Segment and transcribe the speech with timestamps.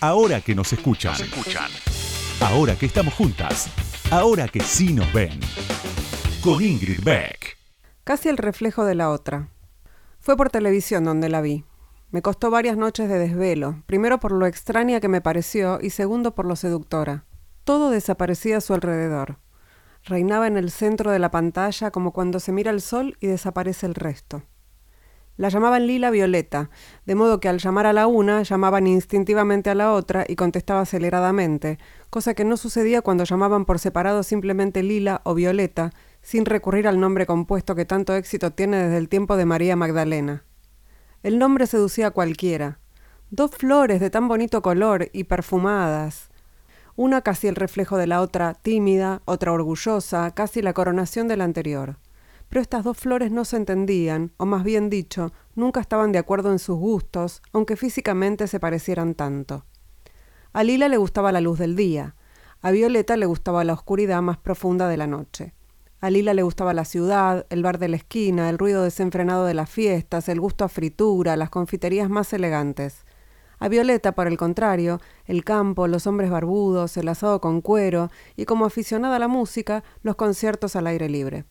[0.00, 1.16] Ahora que nos escuchan.
[2.40, 3.68] Ahora que estamos juntas.
[4.12, 5.40] Ahora que sí nos ven.
[6.40, 7.58] Con Ingrid Beck.
[8.04, 9.48] Casi el reflejo de la otra.
[10.20, 11.64] Fue por televisión donde la vi.
[12.12, 16.32] Me costó varias noches de desvelo, primero por lo extraña que me pareció y segundo
[16.32, 17.24] por lo seductora.
[17.64, 19.38] Todo desaparecía a su alrededor.
[20.04, 23.86] Reinaba en el centro de la pantalla como cuando se mira el sol y desaparece
[23.86, 24.44] el resto.
[25.38, 26.68] La llamaban Lila Violeta,
[27.06, 30.80] de modo que al llamar a la una llamaban instintivamente a la otra y contestaba
[30.80, 31.78] aceleradamente,
[32.10, 36.98] cosa que no sucedía cuando llamaban por separado simplemente Lila o Violeta, sin recurrir al
[36.98, 40.42] nombre compuesto que tanto éxito tiene desde el tiempo de María Magdalena.
[41.22, 42.80] El nombre seducía a cualquiera.
[43.30, 46.30] Dos flores de tan bonito color y perfumadas.
[46.96, 51.44] Una casi el reflejo de la otra, tímida, otra orgullosa, casi la coronación de la
[51.44, 51.96] anterior
[52.48, 56.50] pero estas dos flores no se entendían, o más bien dicho, nunca estaban de acuerdo
[56.50, 59.64] en sus gustos, aunque físicamente se parecieran tanto.
[60.52, 62.14] A Lila le gustaba la luz del día,
[62.60, 65.54] a Violeta le gustaba la oscuridad más profunda de la noche.
[66.00, 69.54] A Lila le gustaba la ciudad, el bar de la esquina, el ruido desenfrenado de
[69.54, 73.04] las fiestas, el gusto a fritura, las confiterías más elegantes.
[73.60, 78.44] A Violeta, por el contrario, el campo, los hombres barbudos, el asado con cuero y,
[78.44, 81.44] como aficionada a la música, los conciertos al aire libre.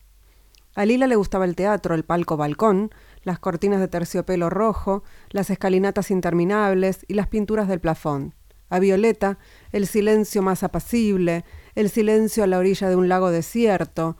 [0.78, 2.92] A Lila le gustaba el teatro, el palco balcón,
[3.24, 8.32] las cortinas de terciopelo rojo, las escalinatas interminables y las pinturas del plafón.
[8.68, 9.38] A Violeta,
[9.72, 14.16] el silencio más apacible, el silencio a la orilla de un lago desierto,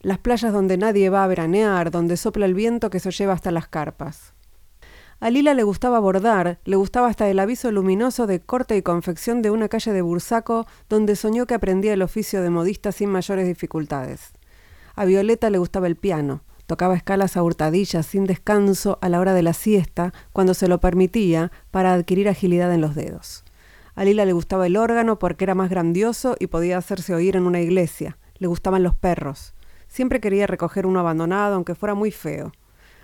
[0.00, 3.50] las playas donde nadie va a veranear, donde sopla el viento que se lleva hasta
[3.50, 4.32] las carpas.
[5.20, 9.42] A Lila le gustaba bordar, le gustaba hasta el aviso luminoso de corte y confección
[9.42, 13.46] de una calle de Bursaco donde soñó que aprendía el oficio de modista sin mayores
[13.46, 14.37] dificultades.
[14.98, 16.42] A Violeta le gustaba el piano.
[16.66, 20.80] Tocaba escalas a hurtadillas sin descanso a la hora de la siesta, cuando se lo
[20.80, 23.44] permitía, para adquirir agilidad en los dedos.
[23.94, 27.46] A Lila le gustaba el órgano porque era más grandioso y podía hacerse oír en
[27.46, 28.18] una iglesia.
[28.38, 29.54] Le gustaban los perros.
[29.86, 32.50] Siempre quería recoger uno abandonado, aunque fuera muy feo.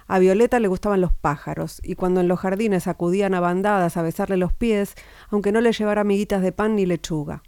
[0.09, 4.03] A Violeta le gustaban los pájaros, y cuando en los jardines acudían a bandadas a
[4.03, 4.97] besarle los pies,
[5.31, 7.45] aunque no le llevara amiguitas de pan ni lechuga.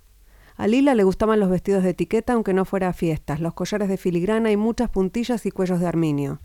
[0.56, 3.88] A Lila le gustaban los vestidos de etiqueta aunque no fuera a fiestas, los collares
[3.88, 6.40] de filigrana y muchas puntillas y cuellos de arminio.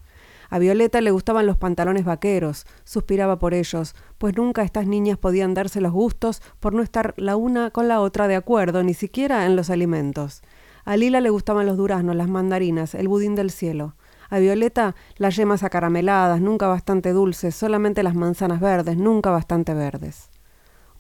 [0.50, 5.54] A Violeta le gustaban los pantalones vaqueros, suspiraba por ellos, pues nunca estas niñas podían
[5.54, 9.46] darse los gustos por no estar la una con la otra de acuerdo, ni siquiera
[9.46, 10.42] en los alimentos.
[10.84, 13.96] A Lila le gustaban los duraznos, las mandarinas, el budín del cielo.
[14.30, 20.31] A Violeta las yemas acarameladas, nunca bastante dulces, solamente las manzanas verdes, nunca bastante verdes.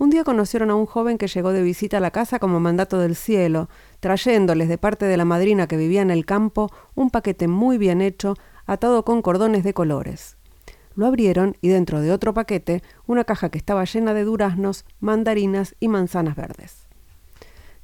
[0.01, 2.97] Un día conocieron a un joven que llegó de visita a la casa como mandato
[2.97, 3.69] del cielo,
[3.99, 8.01] trayéndoles de parte de la madrina que vivía en el campo un paquete muy bien
[8.01, 8.33] hecho,
[8.65, 10.37] atado con cordones de colores.
[10.95, 15.75] Lo abrieron y dentro de otro paquete una caja que estaba llena de duraznos, mandarinas
[15.79, 16.87] y manzanas verdes.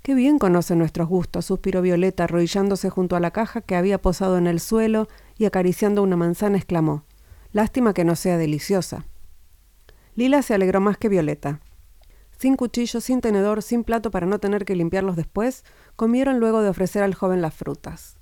[0.01, 4.39] Qué bien conoce nuestros gustos, suspiró Violeta, arrodillándose junto a la caja que había posado
[4.39, 5.07] en el suelo
[5.38, 7.03] y acariciando una manzana exclamó
[7.51, 9.05] Lástima que no sea deliciosa.
[10.16, 11.61] Lila se alegró más que Violeta.
[12.38, 15.64] Sin cuchillo, sin tenedor, sin plato para no tener que limpiarlos después,
[15.96, 18.18] comieron luego de ofrecer al joven las frutas.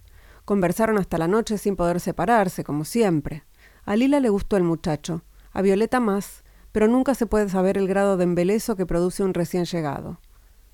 [0.45, 3.43] Conversaron hasta la noche sin poder separarse, como siempre.
[3.83, 7.87] A Lila le gustó el muchacho, a Violeta más, pero nunca se puede saber el
[7.87, 10.19] grado de embelezo que produce un recién llegado.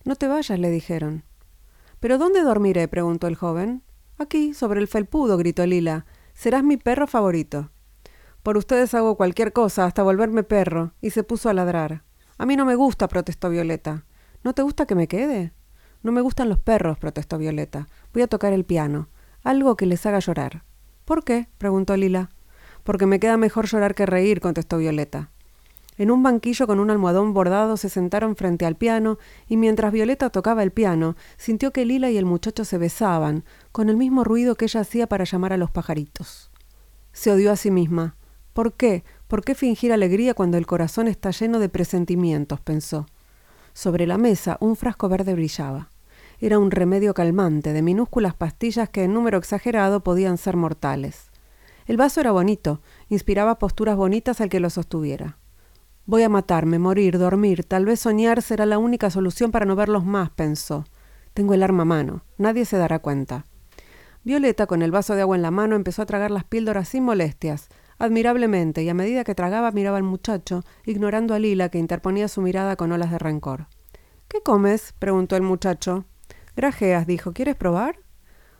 [0.04, 1.24] No te vayas, le dijeron.
[2.00, 2.88] ¿Pero dónde dormiré?
[2.88, 3.84] preguntó el joven.
[4.18, 6.06] Aquí, sobre el felpudo, gritó Lila.
[6.34, 7.72] Serás mi perro favorito.
[8.44, 12.04] Por ustedes hago cualquier cosa, hasta volverme perro, y se puso a ladrar.
[12.42, 14.04] A mí no me gusta, protestó Violeta.
[14.44, 15.54] ¿No te gusta que me quede?
[16.02, 17.88] No me gustan los perros, protestó Violeta.
[18.14, 19.10] Voy a tocar el piano.
[19.44, 20.64] Algo que les haga llorar.
[21.06, 21.50] ¿Por qué?
[21.60, 22.32] preguntó Lila.
[22.84, 25.30] Porque me queda mejor llorar que reír, contestó Violeta.
[26.00, 30.32] En un banquillo con un almohadón bordado se sentaron frente al piano y mientras Violeta
[30.32, 34.56] tocaba el piano, sintió que Lila y el muchacho se besaban, con el mismo ruido
[34.56, 36.50] que ella hacía para llamar a los pajaritos.
[37.14, 38.16] Se odió a sí misma.
[38.54, 39.04] ¿Por qué?
[39.32, 42.60] ¿Por qué fingir alegría cuando el corazón está lleno de presentimientos?
[42.60, 43.06] pensó.
[43.72, 45.90] Sobre la mesa un frasco verde brillaba.
[46.42, 51.30] Era un remedio calmante, de minúsculas pastillas que en número exagerado podían ser mortales.
[51.86, 55.38] El vaso era bonito, inspiraba posturas bonitas al que lo sostuviera.
[56.06, 60.04] Voy a matarme, morir, dormir, tal vez soñar será la única solución para no verlos
[60.04, 60.84] más, pensó.
[61.34, 63.46] Tengo el arma a mano, nadie se dará cuenta.
[64.26, 67.06] Violeta, con el vaso de agua en la mano, empezó a tragar las píldoras sin
[67.06, 67.70] molestias,
[68.04, 72.42] admirablemente, y a medida que tragaba miraba al muchacho, ignorando a Lila, que interponía su
[72.42, 73.68] mirada con olas de rencor.
[74.28, 74.94] ¿Qué comes?
[74.98, 76.06] preguntó el muchacho.
[76.56, 77.34] Grajeas, dijo.
[77.34, 78.00] ¿Quieres probar?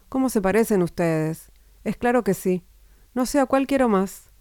[0.10, 1.52] ¿Cómo se parecen ustedes?
[1.84, 2.64] Es claro que sí.
[3.14, 4.32] No sé a cuál quiero más.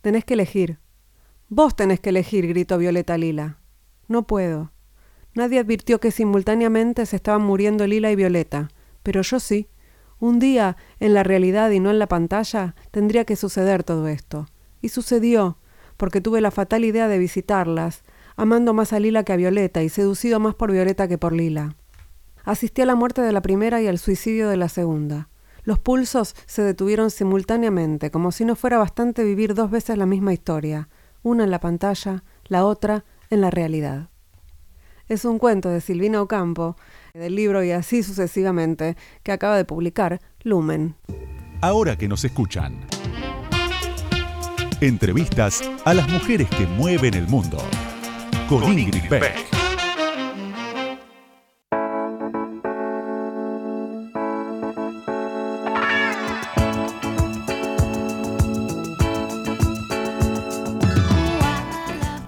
[0.00, 0.78] Tenés que elegir.
[1.48, 3.58] Vos tenés que elegir, gritó Violeta Lila.
[4.08, 4.72] No puedo.
[5.34, 8.68] Nadie advirtió que simultáneamente se estaban muriendo Lila y Violeta,
[9.02, 9.68] pero yo sí.
[10.18, 14.46] Un día, en la realidad y no en la pantalla, tendría que suceder todo esto.
[14.80, 15.58] Y sucedió,
[15.96, 18.02] porque tuve la fatal idea de visitarlas,
[18.36, 21.76] amando más a Lila que a Violeta y seducido más por Violeta que por Lila.
[22.44, 25.28] Asistí a la muerte de la primera y al suicidio de la segunda.
[25.64, 30.32] Los pulsos se detuvieron simultáneamente, como si no fuera bastante vivir dos veces la misma
[30.32, 30.88] historia,
[31.22, 34.10] una en la pantalla, la otra en la realidad.
[35.08, 36.76] Es un cuento de Silvina Ocampo,
[37.16, 40.96] del libro y así sucesivamente, que acaba de publicar Lumen.
[41.60, 42.86] Ahora que nos escuchan.
[44.80, 47.58] Entrevistas a las mujeres que mueven el mundo.
[48.48, 49.55] Con, Ingrid Beck.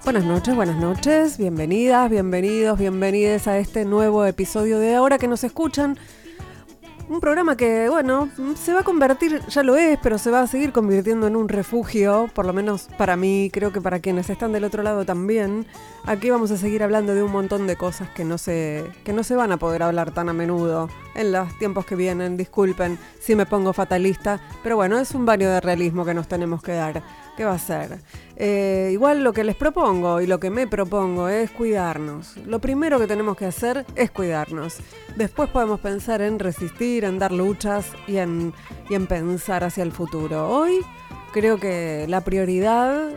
[0.09, 5.43] Buenas noches, buenas noches, bienvenidas, bienvenidos, bienvenides a este nuevo episodio de Ahora que nos
[5.43, 5.99] escuchan.
[7.07, 10.47] Un programa que, bueno, se va a convertir, ya lo es, pero se va a
[10.47, 14.51] seguir convirtiendo en un refugio, por lo menos para mí, creo que para quienes están
[14.51, 15.67] del otro lado también.
[16.05, 19.23] Aquí vamos a seguir hablando de un montón de cosas que no se, que no
[19.23, 22.35] se van a poder hablar tan a menudo en los tiempos que vienen.
[22.35, 26.63] Disculpen si me pongo fatalista, pero bueno, es un baño de realismo que nos tenemos
[26.63, 27.03] que dar.
[27.39, 27.99] ¿Qué va a ser?
[28.35, 32.35] Eh, igual lo que les propongo y lo que me propongo es cuidarnos.
[32.45, 34.79] Lo primero que tenemos que hacer es cuidarnos.
[35.15, 38.53] Después podemos pensar en resistir, en dar luchas y en,
[38.89, 40.49] y en pensar hacia el futuro.
[40.49, 40.81] Hoy
[41.31, 43.11] creo que la prioridad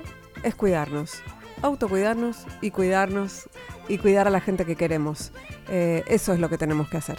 [0.44, 1.20] es cuidarnos.
[1.60, 3.50] Autocuidarnos y cuidarnos
[3.88, 5.32] y cuidar a la gente que queremos.
[5.68, 7.18] Eh, eso es lo que tenemos que hacer.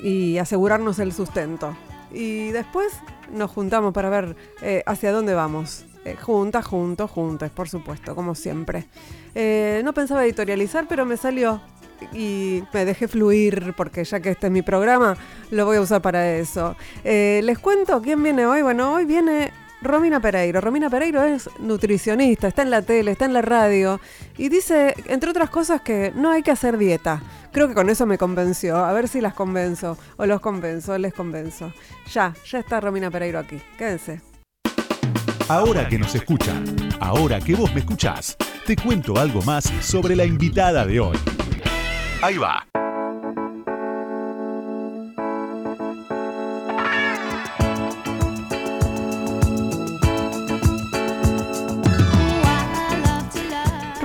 [0.00, 1.76] Y asegurarnos el sustento.
[2.10, 2.92] Y después
[3.30, 5.86] nos juntamos para ver eh, hacia dónde vamos.
[6.04, 8.86] Eh, juntas, juntos, juntas, por supuesto, como siempre.
[9.34, 11.60] Eh, no pensaba editorializar, pero me salió
[12.12, 15.16] y me dejé fluir porque ya que este es mi programa,
[15.50, 16.76] lo voy a usar para eso.
[17.04, 18.60] Eh, les cuento quién viene hoy.
[18.60, 20.60] Bueno, hoy viene Romina Pereiro.
[20.60, 23.98] Romina Pereiro es nutricionista, está en la tele, está en la radio
[24.36, 27.22] y dice, entre otras cosas, que no hay que hacer dieta.
[27.50, 28.76] Creo que con eso me convenció.
[28.76, 31.72] A ver si las convenzo, o los convenzo, les convenzo.
[32.12, 33.58] Ya, ya está Romina Pereiro aquí.
[33.78, 34.33] Quédense.
[35.48, 36.64] Ahora que nos escuchan,
[37.00, 38.34] ahora que vos me escuchás,
[38.66, 41.18] te cuento algo más sobre la invitada de hoy.
[42.22, 42.66] Ahí va.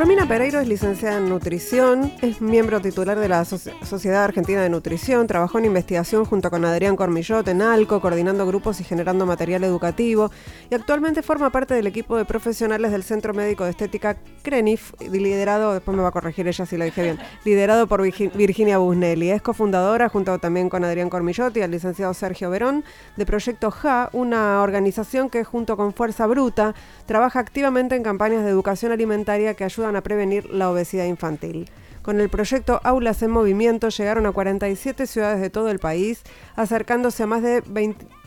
[0.09, 5.27] Romina Pereiro es licenciada en nutrición, es miembro titular de la Sociedad Argentina de Nutrición,
[5.27, 10.31] trabajó en investigación junto con Adrián Cormillot en ALCO, coordinando grupos y generando material educativo,
[10.71, 15.73] y actualmente forma parte del equipo de profesionales del Centro Médico de Estética CRENIF, liderado,
[15.73, 19.29] después me va a corregir ella si lo dije bien, liderado por Virginia Busnelli.
[19.29, 22.83] Es cofundadora, junto también con Adrián Cormillot y el licenciado Sergio Verón,
[23.15, 26.73] de Proyecto JA, una organización que junto con Fuerza Bruta
[27.05, 31.69] trabaja activamente en campañas de educación alimentaria que ayudan a prevenir la obesidad infantil.
[32.01, 36.23] Con el proyecto Aulas en Movimiento llegaron a 47 ciudades de todo el país,
[36.55, 37.61] acercándose a más de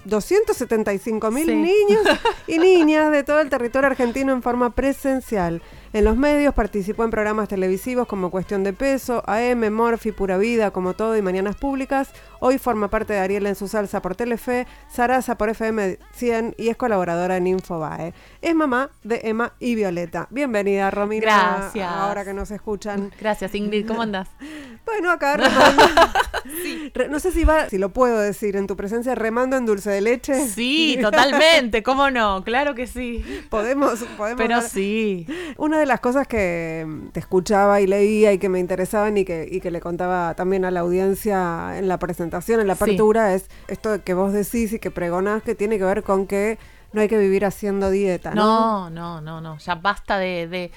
[0.04, 2.02] 275 mil niños
[2.46, 5.62] y niñas de todo el territorio argentino en forma presencial.
[5.92, 10.70] En los medios participó en programas televisivos como Cuestión de Peso, AM, Morphy, Pura Vida,
[10.70, 12.10] Como Todo y Mañanas Públicas.
[12.44, 16.70] Hoy forma parte de Ariel en su salsa por Telefe, Sarasa por FM 100 y
[16.70, 18.14] es colaboradora en Infobae.
[18.40, 20.26] Es mamá de Emma y Violeta.
[20.28, 21.22] Bienvenida, Romina.
[21.22, 21.88] Gracias.
[21.88, 23.12] Ahora que nos escuchan.
[23.20, 23.86] Gracias, Ingrid.
[23.86, 24.28] ¿Cómo andas?
[24.84, 25.38] Bueno, acá
[27.08, 30.00] No sé si va, si lo puedo decir, en tu presencia remando en dulce de
[30.00, 30.44] leche.
[30.48, 31.84] Sí, totalmente.
[31.84, 32.42] ¿Cómo no?
[32.42, 33.24] Claro que sí.
[33.48, 34.38] Podemos, podemos.
[34.38, 35.26] Pero sí.
[35.56, 39.48] Una de las cosas que te escuchaba y leía y que me interesaban y que,
[39.50, 43.48] y que le contaba también a la audiencia en la presentación, en la apertura, es
[43.68, 46.58] esto que vos decís y que pregonás que tiene que ver con que
[46.92, 48.44] no hay que vivir haciendo dieta, ¿no?
[48.44, 49.58] No, no, no, no.
[49.58, 50.70] Ya basta de, de,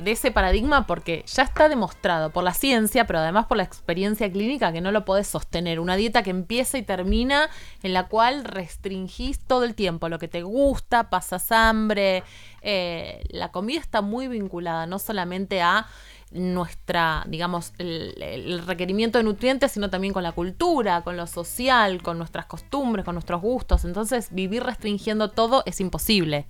[0.00, 4.30] de, ese paradigma porque ya está demostrado por la ciencia, pero además por la experiencia
[4.30, 5.80] clínica que no lo podés sostener.
[5.80, 7.50] Una dieta que empieza y termina
[7.82, 12.22] en la cual restringís todo el tiempo lo que te gusta, pasas hambre.
[12.62, 15.86] Eh, la comida está muy vinculada no solamente a
[16.32, 22.18] nuestra, digamos, el, requerimiento de nutrientes, sino también con la cultura, con lo social, con
[22.18, 23.84] nuestras costumbres, con nuestros gustos.
[23.84, 26.46] Entonces, vivir restringiendo todo es imposible.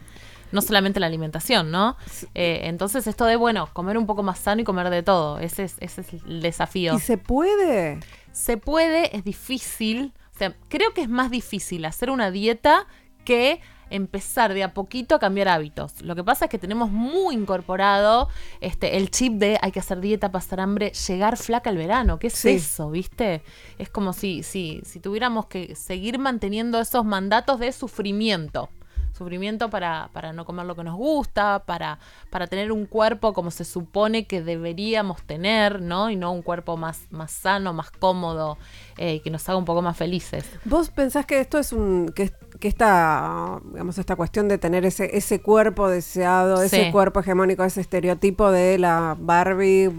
[0.51, 1.97] No solamente la alimentación, ¿no?
[2.35, 5.65] Eh, entonces, esto de, bueno, comer un poco más sano y comer de todo, ese
[5.65, 6.95] es, ese es el desafío.
[6.95, 8.01] ¿Y se puede?
[8.33, 10.15] Se puede, es difícil.
[10.35, 12.87] O sea, creo que es más difícil hacer una dieta
[13.25, 16.01] que empezar de a poquito a cambiar hábitos.
[16.03, 18.29] Lo que pasa es que tenemos muy incorporado
[18.61, 22.19] este, el chip de hay que hacer dieta, pasar hambre, llegar flaca al verano.
[22.19, 23.43] ¿Qué es eso, viste?
[23.79, 28.71] Es como si, si, si tuviéramos que seguir manteniendo esos mandatos de sufrimiento
[29.19, 31.99] sufrimiento para, para, no comer lo que nos gusta, para,
[32.31, 36.09] para tener un cuerpo como se supone que deberíamos tener, ¿no?
[36.09, 38.57] Y no un cuerpo más, más sano, más cómodo,
[38.97, 40.49] eh, que nos haga un poco más felices.
[40.65, 45.17] ¿Vos pensás que esto es un, que, que esta, digamos, esta cuestión de tener ese,
[45.17, 49.91] ese cuerpo deseado, ese cuerpo hegemónico, ese estereotipo de la Barbie,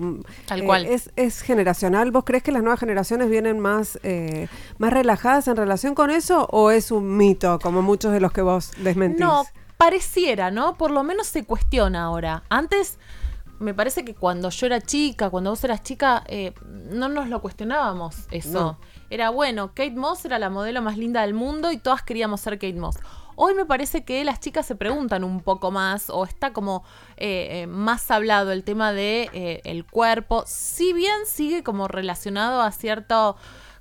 [0.45, 2.11] tal cual, eh, es, es, generacional?
[2.11, 4.47] ¿Vos crees que las nuevas generaciones vienen más, eh,
[4.77, 8.41] más relajadas en relación con eso o es un mito, como muchos de los que
[8.41, 9.21] vos desmentís?
[9.21, 9.45] No,
[9.77, 10.75] pareciera, ¿no?
[10.75, 12.43] Por lo menos se cuestiona ahora.
[12.49, 12.97] Antes,
[13.59, 17.41] me parece que cuando yo era chica, cuando vos eras chica, eh, no nos lo
[17.41, 18.77] cuestionábamos eso.
[19.09, 22.53] Era bueno, Kate Moss era la modelo más linda del mundo y todas queríamos ser
[22.53, 22.97] Kate Moss.
[23.35, 26.83] Hoy me parece que las chicas se preguntan un poco más o está como
[27.17, 32.71] eh, eh, más hablado el tema de el cuerpo, si bien sigue como relacionado a
[32.71, 33.37] cierto,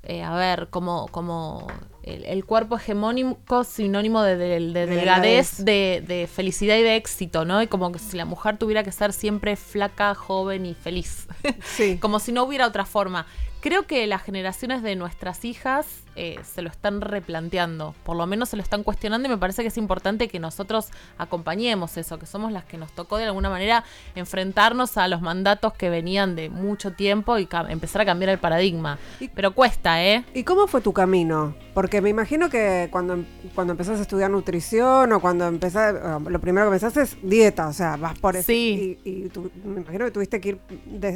[0.08, 1.66] a ver, como, como
[2.02, 7.62] el, cuerpo hegemónico sinónimo de, delgadez, de, de, felicidad y de éxito, ¿no?
[7.62, 11.28] Y como que si la mujer tuviera que ser siempre flaca, joven y feliz.
[11.62, 11.98] Sí.
[12.00, 13.26] como si no hubiera otra forma.
[13.60, 15.86] Creo que las generaciones de nuestras hijas
[16.20, 19.62] eh, se lo están replanteando, por lo menos se lo están cuestionando y me parece
[19.62, 23.48] que es importante que nosotros acompañemos eso, que somos las que nos tocó de alguna
[23.48, 23.84] manera
[24.16, 28.98] enfrentarnos a los mandatos que venían de mucho tiempo y empezar a cambiar el paradigma.
[29.32, 30.24] Pero cuesta, ¿eh?
[30.34, 31.54] ¿Y cómo fue tu camino?
[31.72, 35.94] Porque me imagino que cuando, cuando empezás a estudiar nutrición o cuando empezás,
[36.28, 38.46] lo primero que pensás es dieta, o sea, vas por eso.
[38.46, 38.98] Sí.
[39.04, 39.30] Y,
[39.64, 40.58] me imagino que tuviste que ir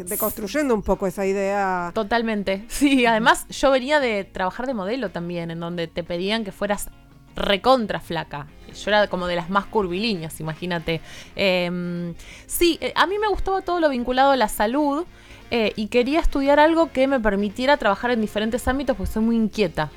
[0.04, 1.90] deconstruyendo un poco esa idea.
[1.92, 2.66] Totalmente.
[2.68, 6.90] Sí, además yo venía de trabajar de modelo también, en donde te pedían que fueras
[7.34, 8.46] recontra flaca.
[8.72, 11.00] Yo era como de las más curvilíneas, imagínate.
[11.37, 12.14] Em,
[12.46, 15.04] sí, eh, a mí me gustaba todo lo vinculado a la salud.
[15.54, 19.37] Eh, y quería estudiar algo que me permitiera trabajar en diferentes ámbitos, porque soy muy
[19.37, 19.90] inquieta.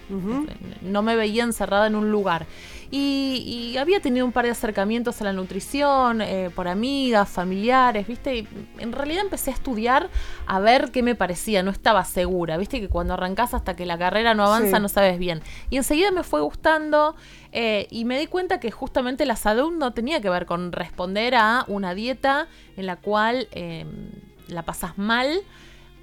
[0.82, 2.46] No me veía encerrada en un lugar.
[2.92, 8.36] Y, había tenido un par de acercamientos a la nutrición eh, por amigas, familiares, ¿viste?
[8.36, 8.48] Y
[8.80, 10.10] en realidad empecé a estudiar
[10.46, 12.82] a ver qué me parecía, no estaba segura, ¿viste?
[12.82, 15.42] Que cuando arrancas hasta que la carrera no avanza no sabes bien.
[15.70, 17.16] Y enseguida me fue gustando
[17.54, 21.36] eh, y me di cuenta que justamente la salud no tenía que ver con responder
[21.36, 24.10] a una dieta en la cual em,
[24.48, 25.42] la pasas mal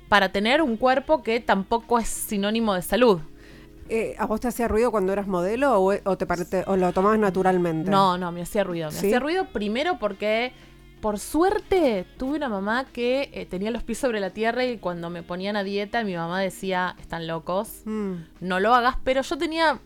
[0.08, 3.20] para tener un cuerpo que tampoco es sinónimo de salud.
[3.88, 7.90] Eh, ¿A vos te hacía ruido cuando eras modelo o, te, o lo tomabas naturalmente?
[7.90, 8.90] No, no, me hacía ruido.
[8.90, 10.52] Me hacía ruido primero porque,
[11.00, 15.10] por suerte, tuve una mamá que eh, tenía los pies sobre la tierra y cuando
[15.10, 18.12] me ponían a dieta, mi mamá decía, están locos, mm.
[18.40, 19.80] no lo hagas, pero yo tenía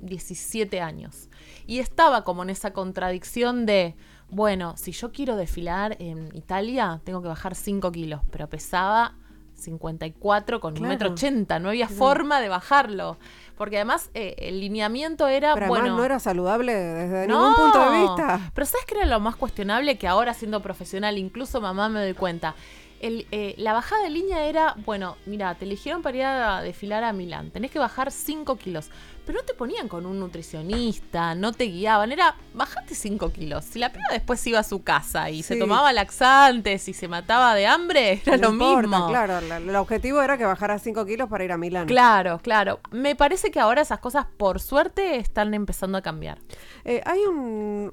[0.00, 1.28] 17 años
[1.66, 3.94] y estaba como en esa contradicción de
[4.30, 9.14] bueno, si yo quiero desfilar en Italia, tengo que bajar 5 kilos, pero pesaba
[9.54, 13.18] 54 con un metro 80, no había forma de bajarlo.
[13.56, 15.96] Porque además eh, el lineamiento era, pero bueno...
[15.96, 18.50] no era saludable desde ningún punto de vista.
[18.54, 19.98] Pero ¿sabes qué era lo más cuestionable?
[19.98, 22.54] Que ahora siendo profesional, incluso mamá me doy cuenta.
[23.00, 27.12] Eh, la bajada de línea era, bueno, mira, te eligieron para ir a desfilar a
[27.12, 28.90] Milán, tenés que bajar 5 kilos
[29.28, 33.62] pero no te ponían con un nutricionista, no te guiaban, era bajate 5 kilos.
[33.62, 37.54] Si la piba después iba a su casa y se tomaba laxantes y se mataba
[37.54, 39.08] de hambre, era lo mismo.
[39.08, 41.86] Claro, el objetivo era que bajara 5 kilos para ir a Milán.
[41.86, 42.80] Claro, claro.
[42.90, 46.38] Me parece que ahora esas cosas, por suerte, están empezando a cambiar.
[46.86, 47.92] Eh, hay un,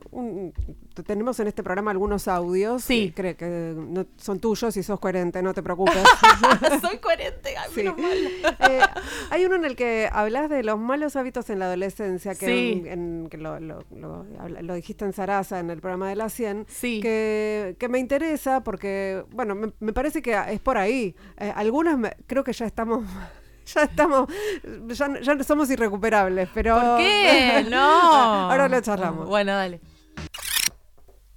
[1.03, 2.83] Tenemos en este programa algunos audios.
[2.83, 3.11] Sí.
[3.15, 6.03] Que, que no, son tuyos y sos coherente, no te preocupes.
[6.81, 7.85] Soy coherente, sí.
[8.59, 8.79] eh,
[9.29, 14.75] hay uno en el que hablas de los malos hábitos en la adolescencia, que, lo,
[14.75, 16.65] dijiste en Sarasa, en el programa de la 100,
[17.01, 21.15] que, me interesa porque, bueno, me, parece que es por ahí.
[21.37, 23.05] Eh, algunas creo que ya estamos
[23.65, 24.29] ya estamos,
[24.87, 26.79] ya, ya, somos irrecuperables, pero...
[26.79, 27.65] ¿Por qué?
[27.69, 28.51] No.
[28.51, 29.27] Ahora lo charlamos.
[29.27, 29.81] Bueno, dale.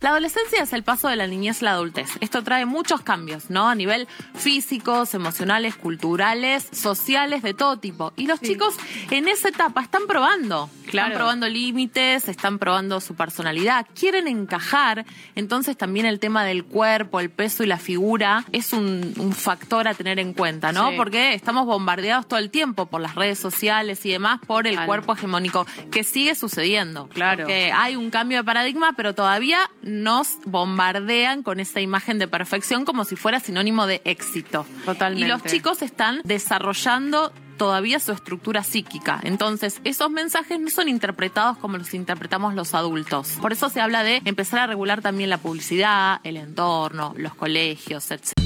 [0.00, 2.10] La adolescencia es el paso de la niñez a la adultez.
[2.20, 3.68] Esto trae muchos cambios, ¿no?
[3.68, 8.12] A nivel físicos, emocionales, culturales, sociales, de todo tipo.
[8.14, 8.76] Y los chicos
[9.10, 10.70] en esa etapa están probando.
[10.86, 15.04] Están probando límites, están probando su personalidad, quieren encajar.
[15.34, 19.94] Entonces también el tema del cuerpo, el peso y la figura es un, factor a
[19.94, 20.92] tener en cuenta, ¿no?
[20.96, 25.14] Porque estamos bombardeados todo el tiempo por las redes sociales y demás por el cuerpo
[25.14, 27.08] hegemónico, que sigue sucediendo.
[27.08, 27.46] Claro.
[27.46, 32.84] Que hay un cambio de paradigma, pero todavía nos bombardean con esa imagen de perfección
[32.84, 34.66] como si fuera sinónimo de éxito.
[34.84, 35.26] Totalmente.
[35.26, 39.20] Y los chicos están desarrollando todavía su estructura psíquica.
[39.24, 43.36] Entonces, esos mensajes no son interpretados como los interpretamos los adultos.
[43.42, 48.10] Por eso se habla de empezar a regular también la publicidad, el entorno, los colegios,
[48.10, 48.37] etc.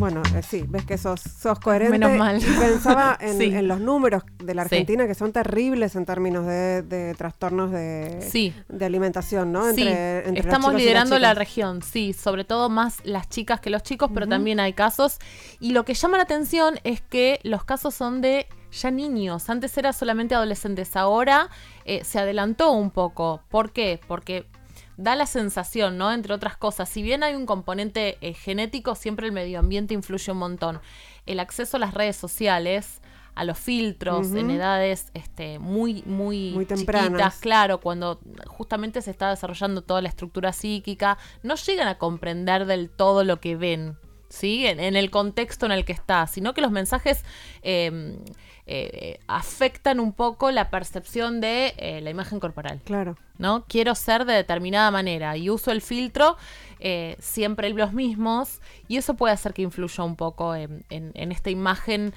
[0.00, 1.98] Bueno, eh, sí, ves que sos, sos coherente.
[1.98, 2.38] Menos mal.
[2.38, 3.44] Y pensaba en, Sí.
[3.54, 8.26] en los números de la Argentina que son terribles en términos de, de trastornos de,
[8.28, 8.54] Sí.
[8.68, 9.64] de alimentación, ¿no?
[9.72, 13.82] sí, Entre, entre estamos liderando la región, sí, sobre todo más las chicas que los
[13.82, 15.18] chicos, pero también hay casos.
[15.60, 19.50] Y lo que llama la atención es que los casos son de ya niños.
[19.50, 21.48] Antes era solamente adolescentes, ahora
[21.84, 23.42] eh, se adelantó un poco.
[23.50, 24.00] ¿Por qué?
[24.08, 24.46] Porque
[25.00, 26.12] da la sensación, ¿no?
[26.12, 30.30] Entre otras cosas, si bien hay un componente eh, genético, siempre el medio ambiente influye
[30.32, 30.80] un montón.
[31.26, 33.00] El acceso a las redes sociales,
[33.34, 37.36] a los filtros en edades este, muy, muy, Muy chiquitas, tempranas.
[37.38, 42.90] claro, cuando justamente se está desarrollando toda la estructura psíquica, no llegan a comprender del
[42.90, 43.96] todo lo que ven.
[44.30, 44.64] ¿Sí?
[44.66, 47.24] En, en el contexto en el que está, sino que los mensajes
[47.62, 48.16] eh,
[48.66, 52.80] eh, afectan un poco la percepción de eh, la imagen corporal.
[52.84, 53.16] Claro.
[53.38, 53.64] ¿no?
[53.68, 56.36] Quiero ser de determinada manera y uso el filtro
[57.18, 61.50] siempre los mismos y eso puede hacer que influya un poco en, en- en esta
[61.50, 62.14] imagen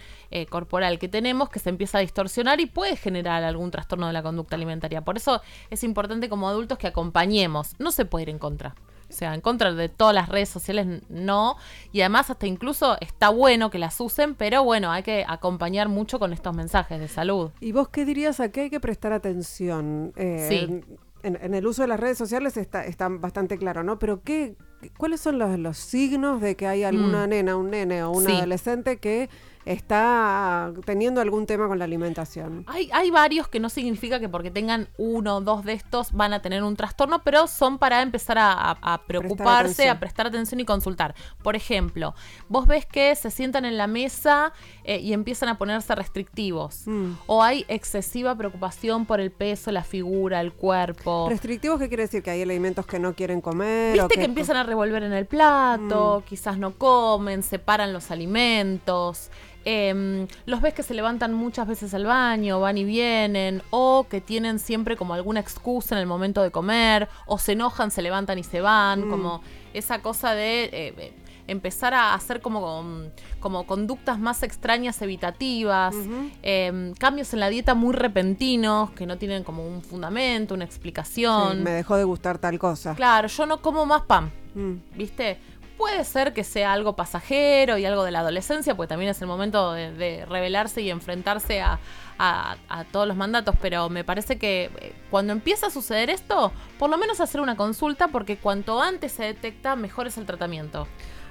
[0.49, 4.21] corporal que tenemos que se empieza a distorsionar y puede generar algún trastorno de la
[4.23, 5.01] conducta alimentaria.
[5.01, 8.75] Por eso es importante como adultos que acompañemos, no se puede ir en contra.
[9.09, 11.55] O sea, en contra de todas las redes sociales no.
[11.91, 16.19] Y además hasta incluso está bueno que las usen, pero bueno, hay que acompañar mucho
[16.19, 17.51] con estos mensajes de salud.
[17.59, 20.13] ¿Y vos qué dirías a qué hay que prestar atención?
[20.15, 20.81] Eh, Sí.
[21.25, 23.97] En, en el uso de las redes sociales está, está bastante claro, ¿no?
[23.97, 24.57] Pero ¿qué,
[24.97, 27.29] ¿cuáles son los, los signos de que hay alguna Mm.
[27.29, 28.31] nena, un nene o un Sí.
[28.33, 29.29] adolescente que
[29.65, 32.63] está teniendo algún tema con la alimentación?
[32.67, 36.33] Hay, hay varios que no significa que porque tengan uno o dos de estos van
[36.33, 40.59] a tener un trastorno, pero son para empezar a, a- a preocuparse, a prestar atención
[40.59, 41.15] y consultar.
[41.41, 42.15] Por ejemplo,
[42.49, 44.53] vos ves que se sientan en la mesa
[44.83, 46.83] eh, y empiezan a ponerse restrictivos.
[46.85, 47.11] Mm.
[47.27, 51.27] O hay excesiva preocupación por el peso, la figura, el cuerpo.
[51.29, 52.21] ¿Restrictivos qué quiere decir?
[52.23, 53.99] ¿Que hay alimentos que no quieren comer?
[53.99, 56.23] o Viste que empiezan a revolver en el plato, Mm.
[56.27, 59.29] quizás no comen, separan los alimentos.
[59.65, 64.21] Em, los ves que se levantan muchas veces al baño, van y vienen, o que
[64.21, 68.37] tienen siempre como alguna excusa en el momento de comer, o se enojan, se levantan
[68.39, 69.09] y se van, Mm.
[69.09, 69.41] como
[69.73, 71.13] esa cosa de eh, eh,
[71.47, 73.09] empezar a hacer como, um,
[73.41, 75.93] como conductas más extrañas, evitativas,
[76.41, 80.69] em, cambios en la dieta muy repentinos, que no tienen como un fundamento, una Sí,
[80.69, 81.63] explicación.
[81.63, 82.95] me dejó de gustar tal cosa.
[82.95, 84.73] Claro, yo no como más pan, Mm.
[84.95, 85.37] ¿viste?
[85.83, 89.27] Puede ser que sea algo pasajero y algo de la adolescencia, porque también es el
[89.27, 91.77] momento de, de rebelarse y enfrentarse a,
[92.17, 92.55] a-
[92.93, 96.97] todos los mandatos, pero me parece que eh, cuando empieza a suceder esto, por lo
[96.97, 100.87] menos hacer una consulta, porque cuanto antes se detecta, mejor es el tratamiento.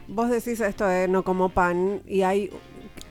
[0.06, 2.50] Vos decís esto de no como pan y hay...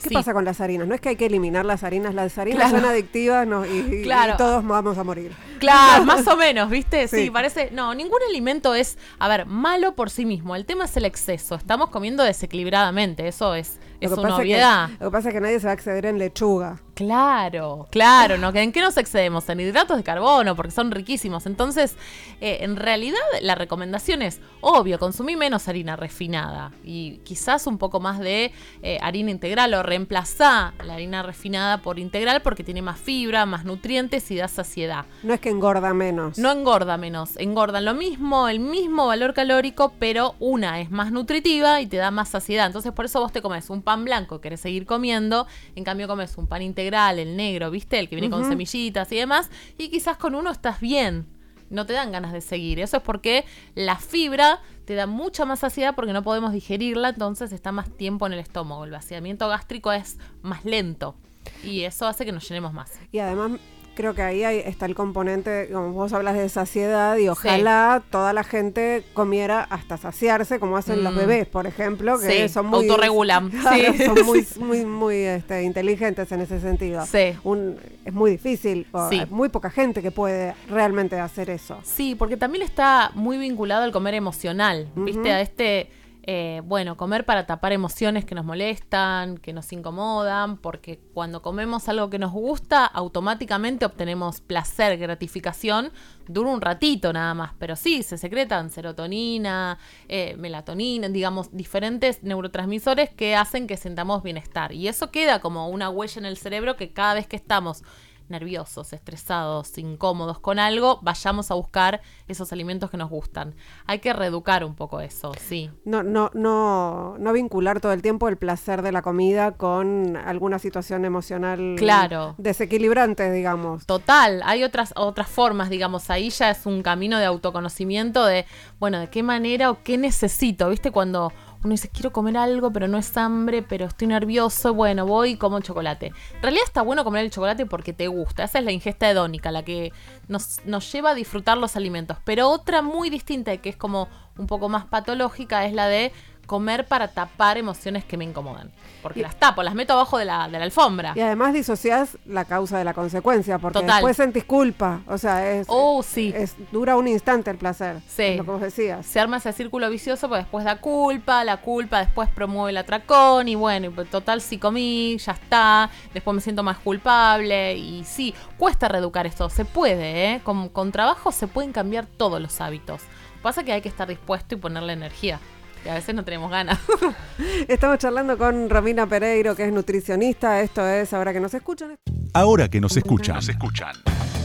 [0.02, 0.13] ¿Qué Sí.
[0.15, 0.88] pasa con las harinas?
[0.88, 2.80] No es que hay que eliminar las harinas, las harinas Claro.
[2.84, 4.34] son adictivas no, y, Claro.
[4.34, 5.32] y todos vamos a morir.
[5.60, 7.08] Claro, más o menos, ¿viste?
[7.08, 7.26] Sí.
[7.26, 7.30] Sí.
[7.30, 7.70] parece.
[7.72, 10.56] No, ningún alimento es, a ver, malo por sí mismo.
[10.56, 11.54] El tema es el exceso.
[11.56, 13.28] Estamos comiendo desequilibradamente.
[13.28, 14.88] Eso es, una obviedad.
[14.89, 16.80] Que, lo que pasa es que nadie se va a exceder en lechuga.
[16.93, 18.54] Claro, claro, ¿no?
[18.54, 19.47] ¿En qué nos excedemos?
[19.49, 21.45] En hidratos de carbono, porque son riquísimos.
[21.45, 21.95] Entonces,
[22.41, 27.99] eh, en realidad, la recomendación es, obvio, consumir menos harina refinada y quizás un poco
[27.99, 28.51] más de
[28.84, 33.63] eh, harina integral o reemplazar la harina refinada por integral porque tiene más fibra, más
[33.63, 35.06] nutrientes y da saciedad.
[35.23, 36.38] No es que engorda menos.
[36.38, 41.80] No engorda menos, engordan lo mismo, el mismo valor calórico, pero una es más nutritiva
[41.82, 42.65] y te da más saciedad.
[42.67, 46.38] Entonces por eso vos te comes un pan blanco, querés seguir comiendo, en cambio comes
[46.38, 46.81] un pan integral,
[47.20, 48.00] el negro, ¿viste?
[48.00, 51.28] El que viene con semillitas y demás, y quizás con uno estás bien.
[51.70, 52.82] No te dan ganas de seguir.
[52.82, 57.54] Eso es porque la fibra te da mucha más saciedad porque no podemos digerirla, entonces
[57.54, 58.84] está más tiempo en el estómago.
[58.84, 61.15] El vaciamiento gástrico es más lento
[61.63, 63.00] y eso hace que nos llenemos más.
[63.12, 63.52] Y además
[63.93, 68.34] creo que ahí hay- está el componente, como vos hablas de saciedad y ojalá toda
[68.34, 71.17] la gente comiera hasta saciarse, como hacen los Mm.
[71.17, 72.88] bebés, por ejemplo, que Sí, son muy...
[72.89, 73.49] autorregulan.
[73.62, 74.06] Claro, Sí.
[74.06, 77.06] son muy, muy, muy este, inteligentes en ese sentido.
[77.06, 77.34] Sí.
[77.43, 81.80] Un- es muy difícil, hay muy poca gente que puede realmente hacer eso.
[81.84, 85.32] Sí, porque también está muy vinculado al comer emocional, ¿viste?
[85.32, 85.89] A este,
[86.23, 91.89] eh, bueno, comer para tapar emociones que nos molestan, que nos incomodan, porque cuando comemos
[91.89, 95.91] algo que nos gusta, automáticamente obtenemos placer, gratificación,
[96.27, 103.10] dura un ratito nada más, pero sí, se secretan serotonina, eh, melatonina, digamos, diferentes neurotransmisores
[103.10, 104.73] que hacen que sentamos bienestar.
[104.73, 107.84] Y eso queda como una huella en el cerebro que cada vez que estamos
[108.32, 113.54] nerviosos, estresados, incómodos con algo, vayamos a buscar esos alimentos que nos gustan.
[113.86, 115.70] Hay que reeducar un poco eso, sí.
[115.86, 120.58] No, no, no, no vincular todo el tiempo el placer de la comida con alguna
[120.60, 122.36] situación emocional Claro.
[122.38, 123.86] desequilibrante, digamos.
[123.86, 128.46] Total, hay otras, otras formas, digamos, ahí ya es un camino de autoconocimiento de,
[128.80, 130.91] bueno, de qué manera o qué necesito, ¿viste?
[130.91, 131.32] Cuando
[131.63, 135.38] uno dice, quiero comer algo, pero no es hambre, pero estoy nervioso, bueno, voy y
[135.38, 136.08] como chocolate.
[136.08, 139.52] En realidad está bueno comer el chocolate porque te gusta, esa es la ingesta hedónica,
[139.52, 139.93] la que
[140.28, 142.17] nos, nos lleva a disfrutar los alimentos.
[142.24, 146.12] Pero otra muy distinta que es como un poco más patológica es la de
[146.52, 148.70] comer para tapar emociones que me incomodan.
[149.02, 151.14] Porque Y- las tapo, las meto abajo de la, de la alfombra.
[151.16, 153.96] Y además disocias la causa de la consecuencia, porque Total.
[153.96, 155.00] después sentís culpa.
[155.08, 156.34] O sea, es, Oh, sí.
[156.36, 158.02] es dura un instante el placer.
[158.06, 158.24] Sí.
[158.24, 159.06] es lo que vos decías.
[159.06, 163.48] se arma ese círculo vicioso, pues después da culpa, la culpa después promueve el atracón
[163.48, 168.90] y bueno, total sí comí, ya está, después me siento más culpable y sí, cuesta
[168.90, 170.42] reeducar esto, se puede, ¿eh?
[170.44, 173.02] Con, con trabajo se pueden cambiar todos los hábitos.
[173.42, 175.40] Pasa que hay que estar dispuesto y ponerle energía.
[175.86, 176.80] Y a veces no tenemos ganas.
[177.67, 180.62] Estamos charlando con Romina Pereiro, que es nutricionista.
[180.62, 181.96] Esto es Ahora que nos escuchan.
[182.34, 183.96] Ahora que nos escuchan, nos escuchan.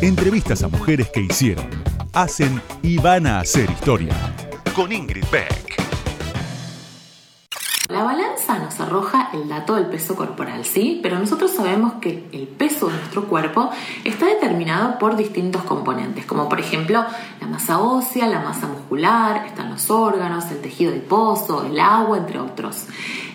[0.00, 1.68] Entrevistas a mujeres que hicieron,
[2.12, 4.14] hacen y van a hacer historia.
[4.74, 6.05] Con Ingrid Beck.
[7.88, 10.98] La balanza nos arroja el dato del peso corporal, ¿sí?
[11.04, 13.70] Pero nosotros sabemos que el peso de nuestro cuerpo
[14.02, 17.04] está determinado por distintos componentes, como por ejemplo
[17.40, 22.40] la masa ósea, la masa muscular, están los órganos, el tejido adiposo, el agua, entre
[22.40, 22.86] otros.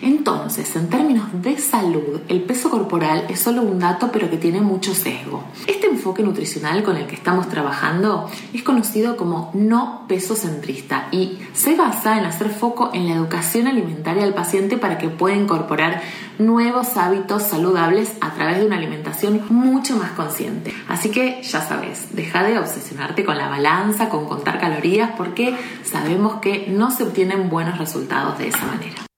[0.02, 4.60] Entonces, en términos de salud, el peso corporal es solo un dato, pero que tiene
[4.60, 5.44] mucho sesgo.
[5.66, 11.38] Este enfoque nutricional con el que estamos trabajando es conocido como no peso centrista y
[11.54, 14.41] se basa en hacer foco en la educación alimentaria del paciente
[14.80, 16.02] para que pueda incorporar
[16.38, 20.74] nuevos hábitos saludables a través de una alimentación mucho más consciente.
[20.88, 26.40] Así que ya sabes, deja de obsesionarte con la balanza, con contar calorías, porque sabemos
[26.40, 29.11] que no se obtienen buenos resultados de esa manera.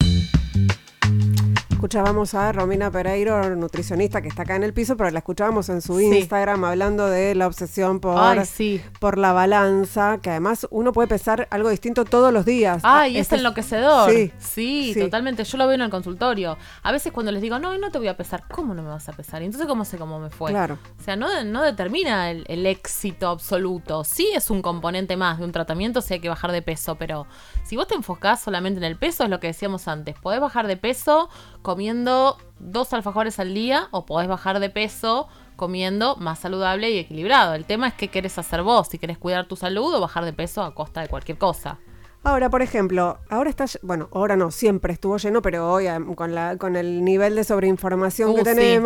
[1.85, 5.83] Escuchábamos a Romina Pereiro, nutricionista que está acá en el piso, pero la escuchábamos en
[5.83, 6.07] su Sí.
[6.17, 8.81] Instagram hablando de la obsesión por, Ay, sí.
[9.01, 12.81] por la balanza, que además uno puede pesar algo distinto todos los días.
[12.85, 14.11] Ay, Ah, es este enloquecedor.
[14.11, 15.01] Sí, Sí, sí.
[15.01, 15.45] totalmente.
[15.45, 16.57] Yo lo veo en el consultorio.
[16.83, 19.07] A veces cuando les digo, no, no te voy a pesar, ¿cómo no me vas
[19.11, 19.43] a pesar?
[19.43, 20.53] Y entonces, ¿cómo sé cómo me fue?
[20.53, 20.79] Claro.
[20.99, 24.05] O sea, no, no determina el, el éxito absoluto.
[24.05, 27.27] Sí es un componente más de un tratamiento si hay que bajar de peso, pero
[27.63, 30.17] si vos te enfocás solamente en el peso, es lo que decíamos antes.
[30.19, 31.29] Podés bajar de peso
[31.75, 37.55] comiendo dos alfajores al día o podés bajar de peso comiendo más saludable y equilibrado.
[37.55, 40.33] El tema es qué querés hacer vos, si querés cuidar tu salud o bajar de
[40.33, 41.81] peso a costa de cualquier cosa.
[42.23, 46.59] Ahora, por ejemplo, ahora está, bueno, ahora no, siempre estuvo lleno, pero hoy con, la,
[46.59, 48.79] con el nivel de sobreinformación Uh, que sí.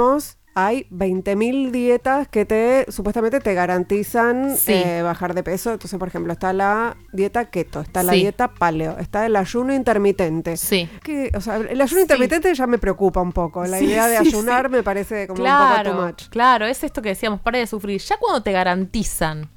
[0.55, 4.73] Hay 20.000 dietas que te supuestamente te garantizan Sí.
[4.73, 5.73] eh, bajar de peso.
[5.73, 8.21] Entonces, por ejemplo, está la dieta keto, está la Sí.
[8.21, 10.57] dieta paleo, está el ayuno intermitente.
[10.57, 10.89] Sí.
[11.03, 12.03] Que, o sea, el ayuno Sí.
[12.03, 13.65] intermitente ya me preocupa un poco.
[13.67, 16.29] La idea de ayunar me parece como un poco too much.
[16.29, 18.01] claro, es esto que decíamos, para de sufrir.
[18.01, 19.51] Ya cuando te garantizan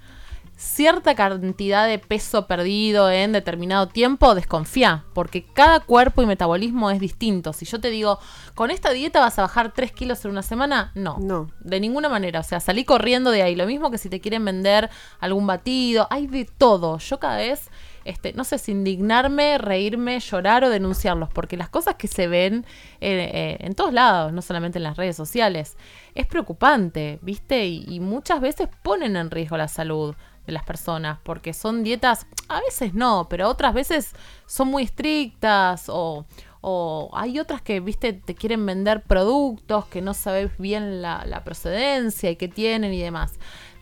[0.62, 7.00] cierta cantidad de peso perdido en determinado tiempo, desconfía, porque cada cuerpo y metabolismo es
[7.00, 7.52] distinto.
[7.52, 8.20] Si yo te digo,
[8.54, 11.18] con esta dieta vas a bajar 3 kilos en una semana, no.
[11.20, 11.50] No.
[11.62, 12.42] De ninguna manera.
[12.42, 13.56] O sea, salí corriendo de ahí.
[13.56, 17.00] Lo mismo que si te quieren vender algún batido, hay de todo.
[17.00, 17.72] Yo cada vez,
[18.06, 22.68] este, no sé si indignarme, reírme, llorar o denunciarlos, porque las cosas que se ven
[23.00, 25.76] eh, eh, en todos lados, no solamente en las redes sociales,
[26.14, 27.66] es preocupante, ¿viste?
[27.66, 32.26] Y, y muchas veces ponen en riesgo la salud de las personas, porque son dietas,
[32.50, 34.14] a veces no, pero otras veces
[34.48, 36.26] son muy estrictas o,
[36.62, 41.44] o hay otras que, viste, te quieren vender productos que no sabes bien la, la
[41.44, 43.34] procedencia y qué tienen y demás.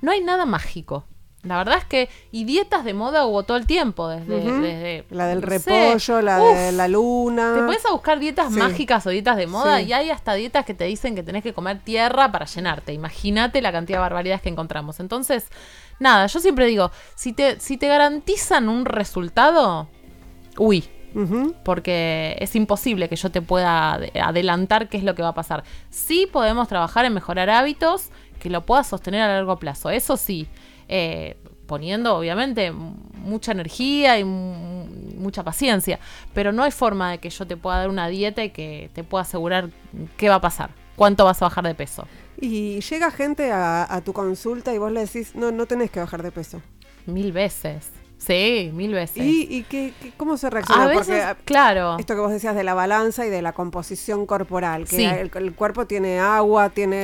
[0.02, 1.06] No hay nada mágico.
[1.44, 4.42] La verdad es que, y dietas de moda hubo todo el tiempo, desde...
[4.44, 7.54] Desde La del no sé, repollo, la uf, de la luna.
[7.56, 8.60] te puedes a buscar dietas Sí.
[8.60, 9.86] mágicas o dietas de moda Sí.
[9.86, 12.92] y hay hasta dietas que te dicen que tenés que comer tierra para llenarte.
[12.92, 15.00] Imagínate la cantidad de barbaridades que encontramos.
[15.00, 15.48] Entonces,
[16.00, 19.88] nada, yo siempre digo, si te, si te garantizan un resultado,
[20.58, 20.84] uy,
[21.66, 25.34] porque es imposible que yo te pueda ade- adelantar qué es lo que va a
[25.34, 25.64] pasar.
[25.90, 28.10] Sí podemos trabajar en mejorar hábitos
[28.40, 30.48] que lo puedas sostener a largo plazo, eso sí,
[30.88, 31.36] eh,
[31.66, 34.86] poniendo obviamente mucha energía y mu-
[35.18, 36.00] mucha paciencia,
[36.34, 39.04] pero no hay forma de que yo te pueda dar una dieta y que te
[39.04, 39.70] pueda asegurar
[40.16, 42.06] qué va a pasar, cuánto vas a bajar de peso.
[42.40, 46.00] Y llega gente a, a tu consulta y vos le decís, no, no tenés que
[46.00, 46.62] bajar de peso.
[47.06, 47.90] Mil veces.
[48.18, 49.16] Sí, mil veces.
[49.24, 50.84] ¿Y, y qué, qué- cómo se reacciona?
[50.84, 51.98] a veces, Porque claro.
[51.98, 55.06] esto que vos decías de la balanza y de la composición corporal, que Sí.
[55.06, 56.98] el, el cuerpo tiene agua, tiene,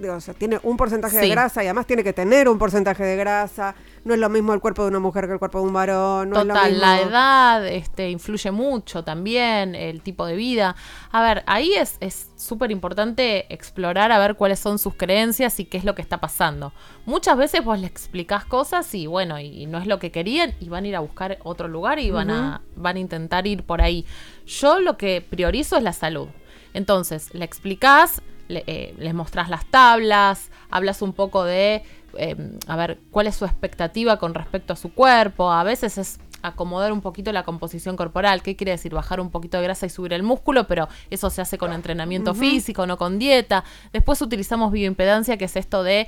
[0.00, 3.02] eh, o sea, tiene un porcentaje de grasa y además tiene que tener un porcentaje
[3.02, 3.74] de grasa.
[4.04, 6.28] No es lo mismo el cuerpo de una mujer que el cuerpo de un varón.
[6.28, 6.86] No es lo Total, mismo.
[6.86, 10.76] la edad este, influye mucho también, el tipo de vida.
[11.10, 15.64] A ver, ahí es es súper importante explorar a ver cuáles son sus creencias y
[15.64, 16.74] qué es lo que está pasando.
[17.06, 20.68] Muchas veces vos le explicás cosas y bueno, y no es lo que querían y
[20.68, 23.80] van a ir a buscar otro lugar y van, a, van a intentar ir por
[23.80, 24.04] ahí.
[24.46, 26.28] Yo lo que priorizo es la salud.
[26.74, 31.82] Entonces, le explicás, le- eh, les mostrás las tablas, hablas un poco de,
[32.18, 35.50] eh, a ver, cuál es su expectativa con respecto a su cuerpo.
[35.50, 38.42] A veces es acomodar un poquito la composición corporal.
[38.42, 38.92] ¿Qué quiere decir?
[38.92, 42.32] Bajar un poquito de grasa y subir el músculo, pero eso se hace con entrenamiento
[42.34, 43.64] físico, no con dieta.
[43.92, 46.06] Después utilizamos bioimpedancia, que es esto de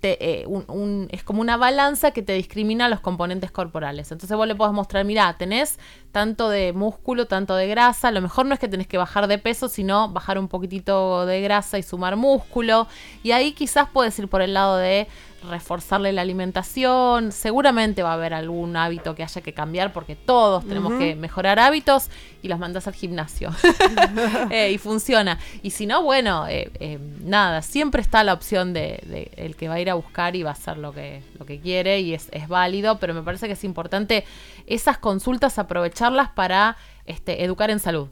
[0.00, 4.10] te- eh, un- un- es como una balanza que te discrimina los componentes corporales.
[4.10, 5.78] Entonces vos le podés mostrar, mirá, tenés
[6.12, 8.10] tanto de músculo, tanto de grasa.
[8.10, 11.40] Lo mejor no es que tenés que bajar de peso, sino bajar un poquitito de
[11.40, 12.86] grasa y sumar músculo.
[13.22, 15.06] Y ahí quizás puedes ir por el lado de
[15.48, 17.32] reforzarle la alimentación.
[17.32, 21.58] Seguramente va a haber algún hábito que haya que cambiar porque todos tenemos que mejorar
[21.58, 22.10] hábitos
[22.42, 23.50] y los mandas al gimnasio.
[24.50, 25.38] Eh, y funciona.
[25.62, 29.68] Y si no, bueno, eh, eh, nada, siempre está la opción de, de el que
[29.68, 32.14] va a ir a buscar y va a hacer lo que, lo que quiere y
[32.14, 34.24] es, es válido, pero me parece que es importante
[34.66, 35.58] esas consultas
[36.00, 38.08] aprovecharlas para este, educar en salud.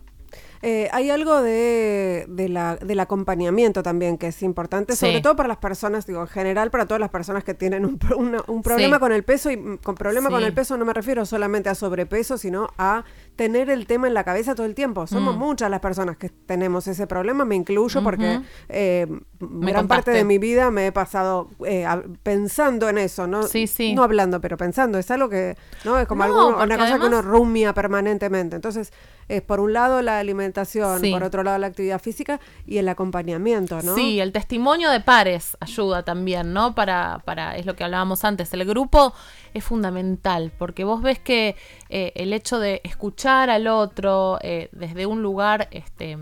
[0.61, 5.07] Eh, hay algo de, de la- del acompañamiento también que es importante, Sí.
[5.07, 7.97] sobre todo para las personas, digo, en general para todas las personas que tienen un,
[8.17, 9.01] una- un problema Sí.
[9.01, 12.39] con el peso y con problema con el peso no me refiero solamente a sobrepeso,
[12.39, 13.05] sino a
[13.39, 15.07] tener el tema en la cabeza todo el tiempo.
[15.07, 15.39] Somos Mm.
[15.39, 19.07] muchas las personas que tenemos ese problema, me incluyo porque eh,
[19.39, 23.45] Me gran parte de mi vida me he pasado eh, a- pensando en eso, ¿no?
[23.45, 23.95] Sí, sí.
[23.95, 25.97] No hablando, pero pensando, es algo que, ¿no?
[26.01, 28.57] Es como No, algo- una cosa que uno rumia permanentemente.
[28.57, 28.93] Entonces,
[29.29, 31.11] es por un lado la alimentación, Sí.
[31.11, 33.95] por otro lado la actividad física y el acompañamiento, ¿no?
[33.95, 36.75] Sí, el testimonio de pares ayuda también, ¿no?
[36.75, 39.13] Para, para, es lo que hablábamos antes, el grupo
[39.55, 41.57] es fundamental, porque vos ves que
[41.89, 46.17] eh, el hecho de escuchar al otro eh, desde un lugar, este,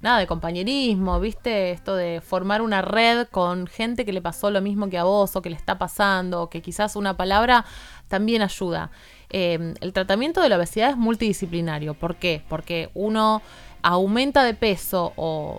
[0.00, 1.70] nada, de compañerismo, ¿viste?
[1.70, 5.36] Esto de formar una red con gente que le pasó lo mismo que a vos
[5.36, 7.64] o que le está pasando, o que quizás una palabra
[8.08, 8.90] también ayuda.
[9.32, 11.94] Eh, el tratamiento de la obesidad es multidisciplinario.
[11.94, 12.42] ¿Por qué?
[12.48, 13.42] Porque uno
[13.82, 15.58] aumenta de peso o,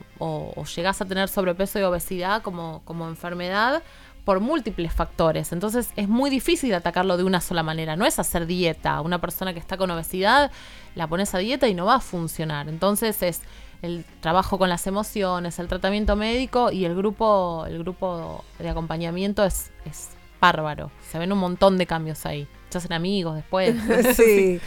[0.75, 3.83] llegás a tener sobrepeso y obesidad como, como enfermedad
[4.25, 5.51] por múltiples factores.
[5.51, 7.95] Entonces es muy difícil atacarlo de una sola manera.
[7.95, 9.01] No es hacer dieta.
[9.01, 10.51] Una persona que está con obesidad
[10.95, 12.69] la pones a dieta y no va a funcionar.
[12.69, 13.41] Entonces es
[13.81, 19.43] el trabajo con las emociones, el tratamiento médico y el grupo, el grupo de acompañamiento
[19.43, 20.11] es, es
[20.43, 20.91] bárbaro.
[21.09, 22.49] Se ven un montón de cambios ahí.
[22.69, 23.73] Se hacen amigos después.
[24.17, 24.59] sí.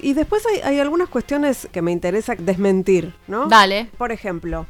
[0.00, 3.48] Y después hay, hay algunas cuestiones que me interesa desmentir, ¿no?
[3.48, 3.88] Dale.
[3.98, 4.66] Por ejemplo,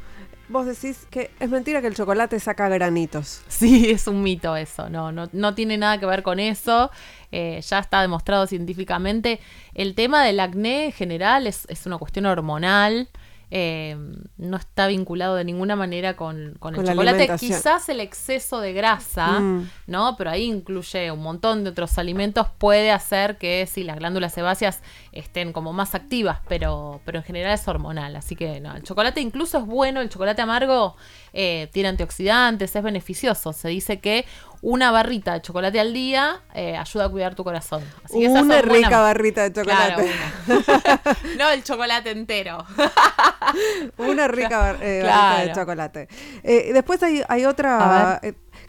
[0.49, 3.43] vos decís que es mentira que el chocolate saca granitos.
[3.47, 6.89] Sí, es un mito eso, no, no, no tiene nada que ver con eso,
[7.31, 9.39] eh, ya está demostrado científicamente.
[9.75, 13.09] El tema del acné en general es, es una cuestión hormonal,
[13.51, 13.95] eh,
[14.37, 18.73] no está vinculado de ninguna manera con, con el Con chocolate, quizás el exceso de
[18.73, 19.69] grasa, Mm.
[19.87, 20.15] ¿no?
[20.17, 24.81] Pero ahí incluye un montón de otros alimentos, puede hacer que sí, las glándulas sebáceas
[25.11, 29.21] estén como más activas, pero, pero en general es hormonal, así que no, el chocolate
[29.21, 30.95] incluso es bueno, el chocolate amargo
[31.35, 34.25] eh, tiene antioxidantes, es beneficioso, se dice que
[34.61, 37.83] una barrita de chocolate al día eh, ayuda a cuidar tu corazón.
[38.03, 40.09] Así que Una buenas- rica barrita de chocolate.
[40.45, 40.63] Claro,
[41.37, 42.65] no el chocolate entero.
[43.97, 45.21] Una rica bar- eh, Claro.
[45.35, 46.07] barrita de chocolate.
[46.43, 48.19] Eh, después hay, otra...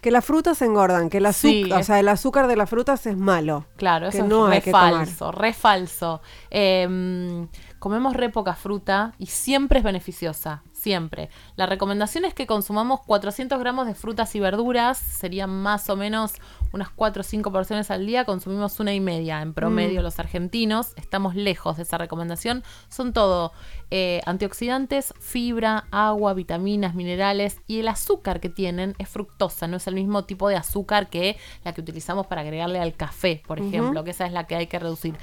[0.03, 3.07] que las frutas engordan, que el azúcar, Sí, o sea, el azúcar de las frutas
[3.07, 3.67] es malo.
[3.77, 4.93] Claro, que eso no es hay re tomar.
[5.07, 6.21] falso, re falso.
[6.51, 7.47] Eh,
[7.79, 11.31] comemos re poca fruta y siempre es beneficiosa, siempre.
[11.57, 16.35] La recomendación es que consumamos 400 gramos de frutas y verduras, serían más o menos
[16.73, 20.93] unas 4 o 5 porciones al día, consumimos una y media en promedio los argentinos,
[20.95, 23.51] estamos lejos de esa recomendación, son todo
[23.91, 29.87] eh, antioxidantes, fibra, agua, vitaminas, minerales y el azúcar que tienen es fructosa, no es
[29.87, 34.03] el mismo tipo de azúcar que la que utilizamos para agregarle al café, por ejemplo,
[34.05, 35.15] que esa es la que hay que reducir.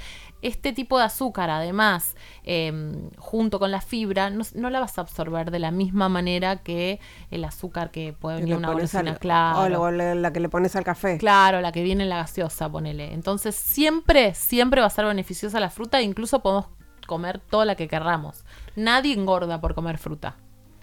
[0.42, 2.70] Este tipo de azúcar, además, eh,
[3.16, 7.00] junto con la fibra, no, no la vas a absorber de la misma manera que
[7.30, 9.80] el azúcar que puede venir una golosina, al- claro.
[9.82, 11.16] O le- la que le pones al café.
[11.18, 13.14] Claro, la que viene en la gaseosa, ponele.
[13.14, 16.66] Entonces, siempre, siempre va a ser beneficiosa la fruta, incluso podemos
[17.06, 18.44] comer toda la que querramos.
[18.76, 20.36] Nadie engorda por comer fruta.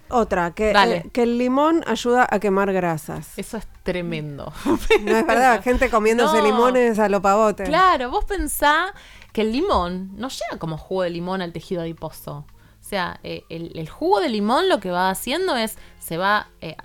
[0.09, 3.37] Otra, que, eh, que el limón ayuda a quemar grasas.
[3.37, 4.51] Eso es tremendo.
[4.65, 6.43] No es verdad, gente comiéndose No.
[6.45, 7.63] limones a lo pavote.
[7.63, 8.93] Claro, vos pensá
[9.31, 12.45] que el limón no llega como jugo de limón al tejido adiposo.
[12.79, 16.49] O sea, eh, el, el jugo de limón lo que va haciendo es, se va
[16.59, 16.75] eh,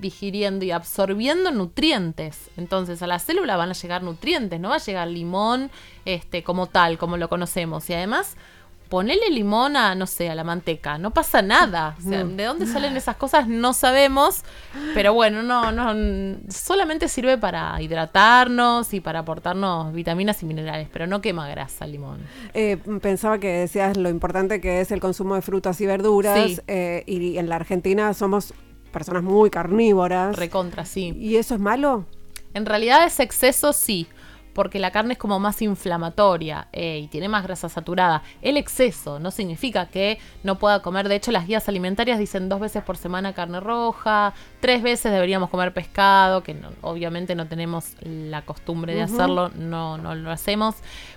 [0.00, 2.50] digiriendo y absorbiendo nutrientes.
[2.56, 5.70] Entonces a la célula van a llegar nutrientes, no va a llegar limón
[6.04, 7.88] este, como tal, como lo conocemos.
[7.90, 8.36] Y además,
[8.94, 11.96] ponele limón a, no sé, a la manteca, no pasa nada.
[11.98, 13.48] O sea, ¿de dónde salen esas cosas?
[13.48, 14.44] No sabemos.
[14.94, 21.08] Pero bueno, no, no, solamente sirve para hidratarnos y para aportarnos vitaminas y minerales, pero
[21.08, 22.20] no quema grasa el limón.
[22.52, 26.50] Eh, pensaba que decías lo importante que es el consumo de frutas y verduras.
[26.50, 26.60] Sí.
[26.68, 28.54] eh, y en la Argentina somos
[28.92, 30.36] personas muy carnívoras.
[30.36, 31.16] Recontra, sí.
[31.18, 32.06] ¿Y eso es malo?
[32.54, 34.06] En realidad ese exceso sí,
[34.54, 38.22] porque la carne es como más inflamatoria eh, y tiene más grasa saturada.
[38.40, 42.60] El exceso no significa que no pueda comer, de hecho las guías alimentarias dicen dos
[42.60, 47.94] veces por semana carne roja, tres veces deberíamos comer pescado, que no- obviamente no tenemos
[48.00, 50.76] la costumbre de hacerlo, no, no lo hacemos.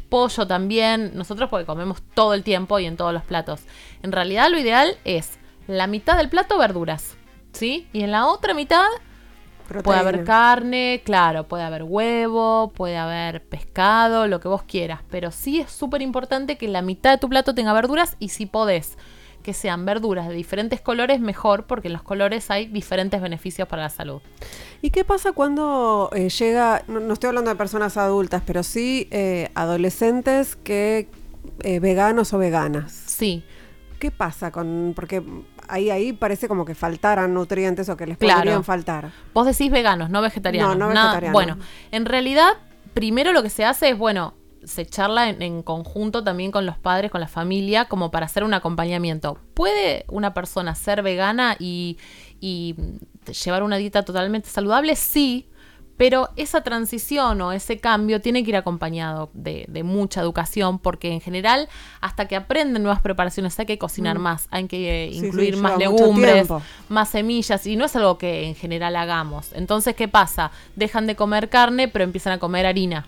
[0.09, 3.61] Pollo también, nosotros porque comemos todo el tiempo y en todos los platos.
[4.03, 7.15] En realidad lo ideal es la mitad del plato verduras,
[7.51, 7.87] ¿sí?
[7.93, 8.85] Y en la otra mitad
[9.83, 15.01] Puede haber carne, claro, puede haber huevo, puede haber pescado, lo que vos quieras.
[15.09, 18.45] Pero sí es súper importante que la mitad de tu plato tenga verduras y si
[18.45, 18.97] podés
[19.43, 23.83] que sean verduras de diferentes colores, mejor, porque en los colores hay diferentes beneficios para
[23.83, 24.21] la salud.
[24.81, 29.07] ¿Y qué pasa cuando eh, llega, no, no estoy hablando de personas adultas, pero sí
[29.09, 31.07] eh, adolescentes que
[31.61, 32.91] eh, veganos o veganas?
[32.91, 33.45] Sí,
[33.99, 35.23] ¿Qué pasa con, porque
[35.67, 38.39] ahí ahí parece como que faltaran nutrientes o que les Claro.
[38.39, 39.11] podrían faltar?
[39.33, 40.77] Vos decís veganos, no vegetarianos.
[40.77, 41.33] No, no vegetarianos.
[41.33, 41.57] Bueno,
[41.91, 42.49] en realidad,
[42.93, 46.77] primero lo que se hace es, bueno, se charla en, en conjunto también con los
[46.77, 49.37] padres, con la familia, como para hacer un acompañamiento.
[49.53, 51.97] ¿Puede una persona ser vegana y,
[52.41, 52.75] y
[53.45, 54.95] llevar una dieta totalmente saludable?
[54.95, 55.47] Sí.
[55.97, 61.11] Pero esa transición o ese cambio tiene que ir acompañado de, de mucha educación, porque
[61.11, 61.67] en general,
[62.01, 65.19] hasta que aprenden nuevas preparaciones, hay que cocinar más, hay que eh, Mm.
[65.19, 66.47] Sí, incluir más legumbres,
[66.89, 69.51] más semillas y no es algo que en general hagamos.
[69.53, 70.51] Entonces, ¿qué pasa?
[70.75, 73.07] Dejan de comer carne, pero empiezan a comer harina.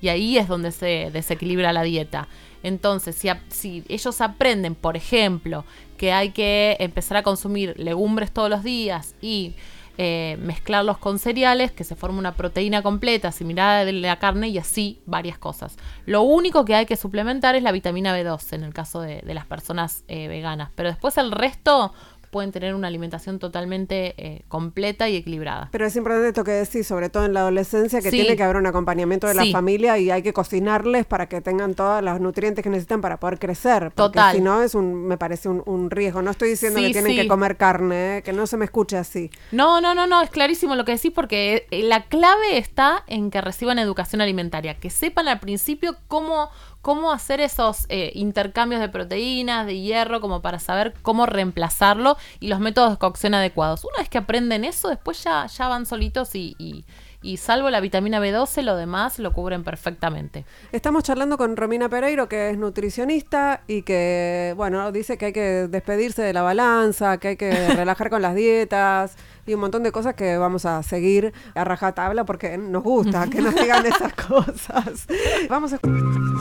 [0.00, 2.28] Y ahí es donde se desequilibra la dieta.
[2.62, 3.16] Entonces,
[3.48, 5.64] si ellos aprenden, por ejemplo,
[5.96, 9.54] que hay que empezar a consumir legumbres todos los días y
[9.96, 14.48] eh, mezclarlos con cereales, que se forma una proteína completa similar a de la carne
[14.48, 15.76] y así varias cosas.
[16.06, 19.34] Lo único que hay que suplementar es la vitamina B12 en el caso de, de
[19.34, 20.70] las personas eh, veganas.
[20.74, 21.92] Pero después el resto
[22.34, 25.68] pueden tener una alimentación totalmente eh, completa y equilibrada.
[25.70, 28.16] Pero es importante esto que decís, sobre todo en la adolescencia, que Sí.
[28.18, 31.74] tiene que haber un acompañamiento de la familia y hay que cocinarles para que tengan
[31.74, 33.92] todos los nutrientes que necesitan para poder crecer.
[33.94, 34.34] Porque Total.
[34.34, 36.22] si no, es un, me parece un, un riesgo.
[36.22, 38.22] No estoy diciendo Sí, que tienen que comer carne, ¿eh?
[38.24, 39.30] que no se me escuche así.
[39.52, 43.30] No, no, no, no, es clarísimo lo que decís porque eh, la clave está en
[43.30, 46.50] que reciban educación alimentaria, que sepan al principio cómo,
[46.84, 52.48] cómo hacer esos eh, intercambios de proteínas, de hierro, como para saber cómo reemplazarlo y
[52.48, 53.84] los métodos de cocción adecuados.
[53.84, 56.84] Una vez que aprenden eso, después ya, ya van solitos y, y-
[57.24, 60.44] y salvo la vitamina B12, lo demás lo cubren perfectamente.
[60.72, 65.66] Estamos charlando con Romina Pereiro, que es nutricionista y que, bueno, dice que hay que
[65.68, 69.90] despedirse de la balanza, que hay que relajar con las dietas y un montón de
[69.90, 75.06] cosas que vamos a seguir a rajatabla porque nos gusta que nos digan esas cosas.
[75.48, 75.78] Vamos a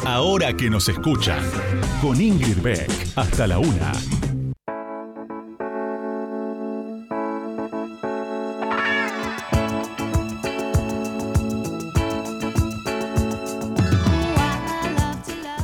[0.05, 1.39] Ahora que nos escuchan.
[2.01, 2.91] Con Ingrid Beck.
[3.15, 3.93] Hasta la una.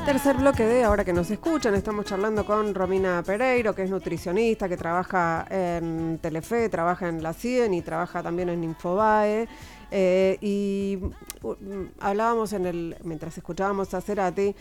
[0.09, 4.67] Tercer bloque de Ahora que nos escuchan, estamos charlando con Romina Pereiro, que es nutricionista,
[4.67, 9.47] que trabaja en Telefe, trabaja en la CIEN y trabaja también en Infobae.
[9.91, 10.99] Eh, y
[11.41, 11.55] uh,
[11.99, 14.55] hablábamos en el, mientras escuchábamos a Cerati,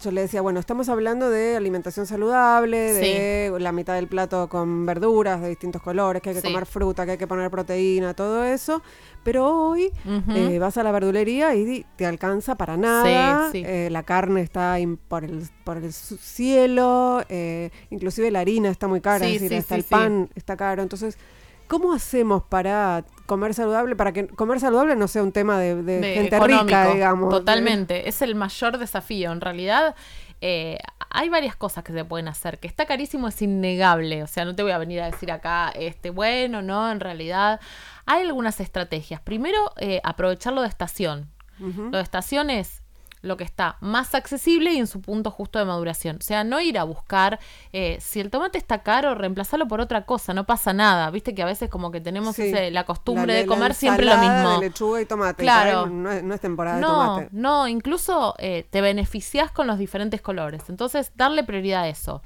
[0.00, 4.84] yo le decía, bueno, estamos hablando de alimentación saludable, de la mitad del plato con
[4.86, 6.48] verduras de distintos colores, que hay que Sí.
[6.48, 8.82] comer fruta, que hay que poner proteína, todo eso.
[9.24, 9.90] Pero hoy
[10.28, 13.50] eh, vas a la verdulería y te alcanza para nada.
[13.50, 13.62] sí.
[13.66, 14.76] eh, la carne está
[15.08, 19.74] por el, por el cielo, eh, inclusive la harina está muy cara, es decir, hasta
[19.74, 20.82] el pan está caro.
[20.82, 21.18] Entonces,
[21.66, 23.96] ¿cómo hacemos para comer saludable?
[23.96, 27.30] Para que comer saludable no sea un tema de, de de gente rica, digamos.
[27.30, 29.32] Totalmente, es el mayor desafío.
[29.32, 29.94] En realidad,
[30.40, 30.78] eh,
[31.10, 32.58] hay varias cosas que se pueden hacer.
[32.58, 34.22] Que está carísimo es innegable.
[34.22, 37.60] O sea, no te voy a venir a decir acá, este, bueno, no, en realidad.
[38.06, 39.20] Hay algunas estrategias.
[39.20, 41.30] Primero, eh, aprovecharlo de estación.
[41.58, 42.82] Lo de estación es
[43.26, 46.16] lo que está más accesible y en su punto justo de maduración.
[46.20, 47.38] O sea, no ir a buscar,
[47.72, 51.10] eh, si el tomate está caro, reemplazarlo por otra cosa, no pasa nada.
[51.10, 52.42] Viste que a veces como que tenemos Sí.
[52.44, 54.60] ese- la costumbre La- de la comer siempre lo mismo.
[54.60, 55.42] de lechuga y tomate.
[55.42, 55.86] Claro.
[55.86, 57.28] No, es, no es temporada de tomate.
[57.32, 60.62] no, incluso eh, te beneficias con los diferentes colores.
[60.68, 62.22] Entonces, darle prioridad a eso.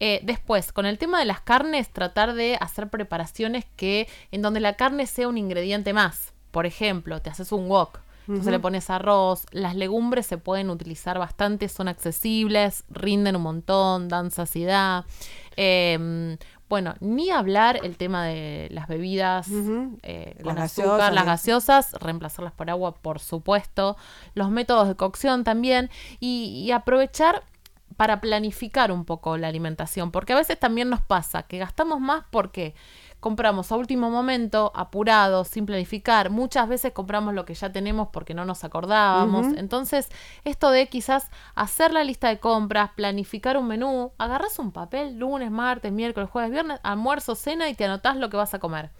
[0.00, 4.58] Eh, después, con el tema de las carnes, tratar de hacer preparaciones que en donde
[4.58, 6.32] la carne sea un ingrediente más.
[6.50, 8.00] Por ejemplo, te haces un wok.
[8.28, 9.46] Entonces le pones arroz.
[9.50, 15.04] Las legumbres se pueden utilizar bastante, son accesibles, rinden un montón, dan saciedad.
[15.56, 16.36] Eh,
[16.72, 19.46] bueno, ni hablar el tema de las bebidas
[20.02, 21.30] eh, Las con gaseosas, azúcar, las ¿no?
[21.30, 23.98] gaseosas, reemplazarlas por agua, por supuesto.
[24.34, 25.90] Los métodos de cocción también.
[26.18, 27.42] Y, y aprovechar
[27.98, 30.10] para planificar un poco la alimentación.
[30.12, 32.74] Porque a veces también nos pasa que gastamos más porque
[33.22, 36.28] compramos a último momento, apurados, sin planificar.
[36.28, 39.46] Muchas veces compramos lo que ya tenemos porque no nos acordábamos.
[39.56, 40.08] Entonces,
[40.42, 45.52] esto de quizás hacer la lista de compras, planificar un menú, agarras un papel lunes,
[45.52, 48.90] martes, miércoles, jueves, viernes, almuerzo, cena y te anotás lo que vas a comer.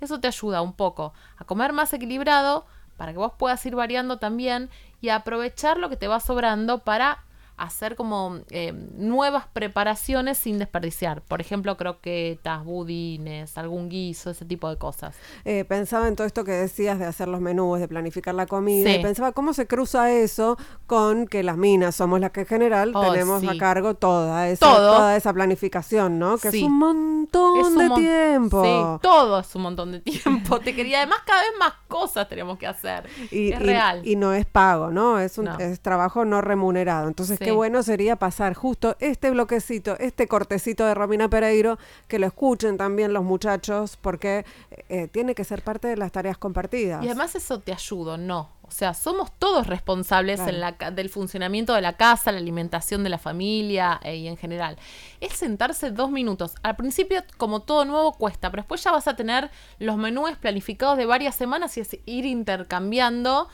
[0.00, 2.64] Eso te ayuda un poco a comer más equilibrado
[2.96, 4.70] para que vos puedas ir variando también
[5.00, 7.24] y a aprovechar lo que te va sobrando para
[7.56, 11.22] hacer como eh, nuevas preparaciones sin desperdiciar.
[11.22, 15.14] Por ejemplo, croquetas, budines, algún guiso, ese tipo de cosas.
[15.44, 18.88] Eh, pensaba en todo esto que decías de hacer los menús, de planificar la comida.
[18.90, 18.96] Sí.
[18.96, 22.92] Y pensaba cómo se cruza eso con que las minas somos las que en general
[22.94, 24.96] Oh, tenemos a cargo toda esa, Todo.
[24.96, 26.38] toda esa planificación, ¿no?
[26.38, 26.58] Que Sí.
[26.58, 28.64] es un montón Es un de mon- tiempo.
[28.64, 30.58] Sí, todo es un montón de tiempo.
[30.60, 33.08] Te quería, además, cada vez más cosas tenemos que hacer.
[33.30, 34.02] Y, es y- real.
[34.04, 35.18] y no es pago, ¿no?
[35.18, 35.58] Es un No.
[35.58, 37.08] es trabajo no remunerado.
[37.08, 37.46] Entonces, Sí.
[37.46, 41.78] qué bueno sería pasar justo este bloquecito, este cortecito de Romina Pereiro,
[42.08, 44.44] que lo escuchen también los muchachos, porque
[44.88, 47.02] eh, tiene que ser parte de las tareas compartidas.
[47.02, 48.50] Y además eso te ayuda, ¿no?
[48.62, 50.52] O sea, somos todos responsables Claro.
[50.52, 54.28] en la, ca- del funcionamiento de la casa, la alimentación de la familia eh, y
[54.28, 54.78] en general.
[55.20, 56.54] Es sentarse dos minutos.
[56.62, 60.96] Al principio, como todo nuevo, cuesta, pero después ya vas a tener los menús planificados
[60.96, 63.48] de varias semanas y es ir intercambiando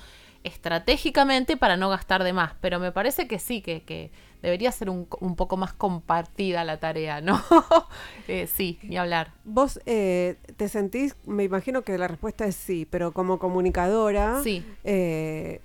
[0.48, 2.52] estratégicamente para no gastar de más.
[2.60, 4.10] Pero me parece que sí, que, que
[4.42, 7.40] debería ser un, un poco más compartida la tarea, ¿no?
[8.28, 9.32] Eh, sí, ni hablar.
[9.44, 14.62] Vos eh, te sentís, me imagino que la respuesta es sí, pero como comunicadora, Sí.
[14.84, 15.62] eh,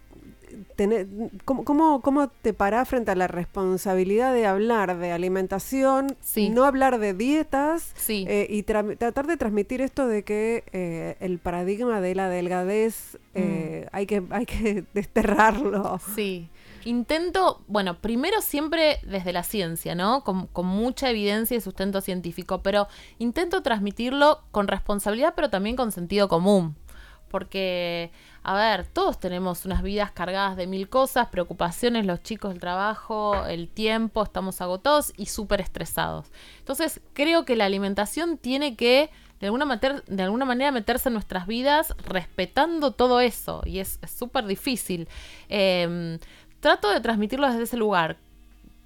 [0.76, 1.08] tené-
[1.46, 6.50] ¿cómo, cómo, cómo te parás frente a la responsabilidad de hablar de alimentación, Sí.
[6.50, 8.26] no hablar de dietas Sí.
[8.28, 13.18] eh, y tra- tratar de transmitir esto de que eh, el paradigma de la delgadez
[13.36, 16.00] eh, hay, que, hay que desterrarlo?
[16.16, 16.50] Sí.
[16.86, 20.24] Intento, bueno, primero siempre desde la ciencia, ¿no?
[20.26, 22.88] Con, con mucha evidencia y sustento científico, pero
[23.20, 26.76] intento transmitirlo con responsabilidad, pero también con sentido común.
[27.34, 28.12] Porque,
[28.44, 33.48] a ver, todos tenemos unas vidas cargadas de mil cosas, preocupaciones, los chicos, el trabajo,
[33.48, 36.28] el tiempo, estamos agotados y súper estresados.
[36.60, 39.10] Entonces, creo que la alimentación tiene que,
[39.40, 39.66] de alguna,
[40.46, 43.64] manera, meterse en nuestras vidas respetando todo eso.
[43.66, 45.08] Y es es súper difícil.
[45.50, 46.20] Em,
[46.60, 48.18] trato de transmitirlo desde ese lugar.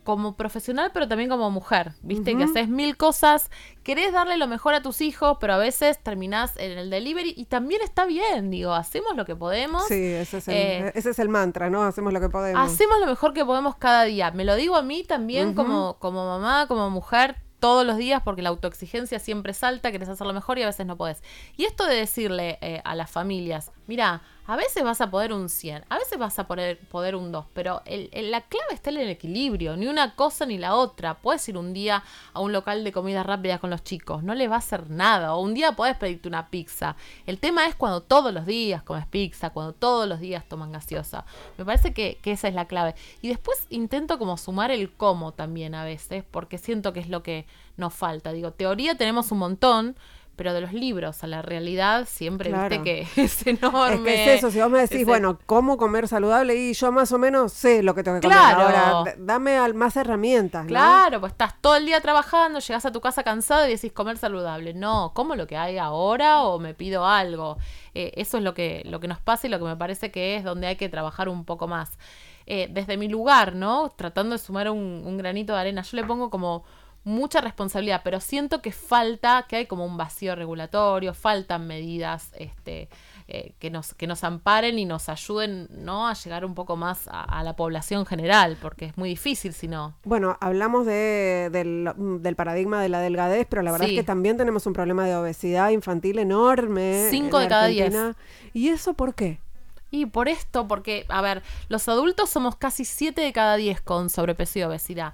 [0.07, 1.91] Como profesional, pero también como mujer.
[2.01, 3.51] Viste que haces mil cosas,
[3.83, 7.43] querés darle lo mejor a tus hijos, pero a veces terminás en el delivery y
[7.43, 8.49] también está bien.
[8.49, 9.85] Digo, hacemos lo que podemos.
[9.89, 11.83] Sí, ese es, el, Eh, ese es el mantra, ¿no?
[11.83, 12.71] Hacemos lo que podemos.
[12.71, 14.31] Hacemos lo mejor que podemos cada día.
[14.31, 18.41] Me lo digo a mí también como, como mamá, como mujer, todos los días, porque
[18.41, 21.21] la autoexigencia siempre salta, querés hacerlo mejor y a veces no podés.
[21.57, 25.49] Y esto de decirle eh, a las familias, mira, a veces vas a poder un
[25.49, 28.97] 100, a veces vas a poder, poder un 2, pero el- la clave está en
[28.97, 31.15] el equilibrio, ni una cosa ni la otra.
[31.15, 34.49] Puedes ir un día a un local de comida rápida con los chicos, no les
[34.49, 36.95] va a hacer nada, o un día podés pedirte una pizza.
[37.25, 41.25] El tema es cuando todos los días comes pizza, cuando todos los días toman gaseosa.
[41.57, 42.95] Me parece que, que esa es la clave.
[43.21, 47.21] Y después intento como sumar el cómo también a veces, porque siento que es lo
[47.21, 47.45] que
[47.75, 48.31] nos falta.
[48.31, 49.95] Digo, teoría tenemos un montón,
[50.37, 52.69] pero de los libros a la realidad siempre Claro.
[52.69, 52.83] viste
[53.15, 53.95] que es enorme.
[53.95, 56.55] Es que es eso, si vos me decís, bueno, ¿cómo comer saludable?
[56.55, 58.61] Y yo más o menos sé lo que tengo que Claro.
[58.63, 58.75] comer.
[58.77, 60.69] Ahora, dame al- más herramientas, ¿no?
[60.69, 64.17] Claro, pues estás todo el día trabajando, llegas a tu casa cansado y decís comer
[64.17, 64.73] saludable.
[64.73, 67.57] No, como lo que hay ahora o me pido algo.
[67.93, 70.35] Eh, eso es lo que, lo que nos pasa y lo que me parece que
[70.37, 71.97] es donde hay que trabajar un poco más.
[72.45, 73.89] Eh, desde mi lugar, ¿no?
[73.95, 75.81] Tratando de sumar un, un granito de arena.
[75.81, 76.63] Yo le pongo como
[77.07, 82.89] mucha responsabilidad, pero siento que falta, que hay como un vacío regulatorio, faltan medidas este,
[83.29, 86.07] eh, que, nos, que nos amparen y nos ayuden ¿no?
[86.07, 89.67] a llegar un poco más a, a la población general, porque es muy difícil si
[89.67, 89.95] no.
[90.03, 91.89] Bueno, hablamos de, del,
[92.21, 93.95] del paradigma de la delgadez, pero la verdad Sí.
[93.95, 97.07] es que también tenemos un problema de obesidad infantil enorme.
[97.09, 98.15] Cinco en de cada Argentina.
[98.53, 99.39] ¿Y eso por qué?
[99.91, 104.09] Y por esto, porque, a ver, los adultos somos casi 7 de cada 10 con
[104.09, 105.13] sobrepeso y obesidad.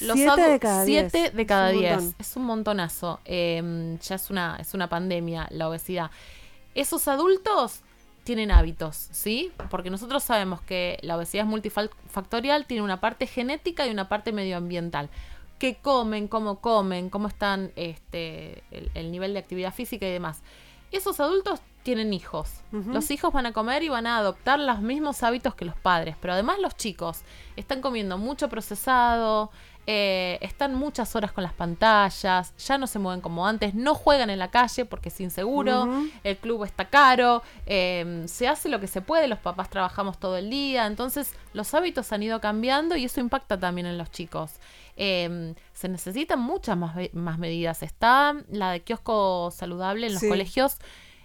[0.00, 1.12] Los Siete de cada diez.
[1.12, 1.92] siete de cada Es un 10.
[1.96, 2.14] montón.
[2.18, 3.20] Es un montonazo.
[3.24, 6.10] Eh, ya es una, es una pandemia la obesidad.
[6.74, 7.80] Esos adultos
[8.24, 9.52] tienen hábitos, ¿sí?
[9.70, 14.32] Porque nosotros sabemos que la obesidad es multifactorial, tiene una parte genética y una parte
[14.32, 15.10] medioambiental.
[15.58, 16.28] ¿Qué comen?
[16.28, 17.10] ¿Cómo comen?
[17.10, 20.40] ¿Cómo están este, el, el nivel de actividad física y demás?
[20.90, 22.50] Esos adultos tienen hijos.
[22.70, 26.16] Los hijos van a comer y van a adoptar los mismos hábitos que los padres.
[26.20, 27.22] Pero además los chicos
[27.56, 29.50] están comiendo mucho procesado,
[29.86, 34.30] eh, están muchas horas con las pantallas, ya no se mueven como antes, no juegan
[34.30, 35.88] en la calle porque es inseguro,
[36.24, 40.36] el club está caro, eh, se hace lo que se puede, los papás trabajamos todo
[40.36, 44.52] el día, entonces los hábitos han ido cambiando y eso impacta también en los chicos.
[44.96, 47.82] Eh, se necesitan muchas más, más medidas.
[47.82, 50.28] Está la de kiosco saludable en los Sí.
[50.28, 50.76] colegios.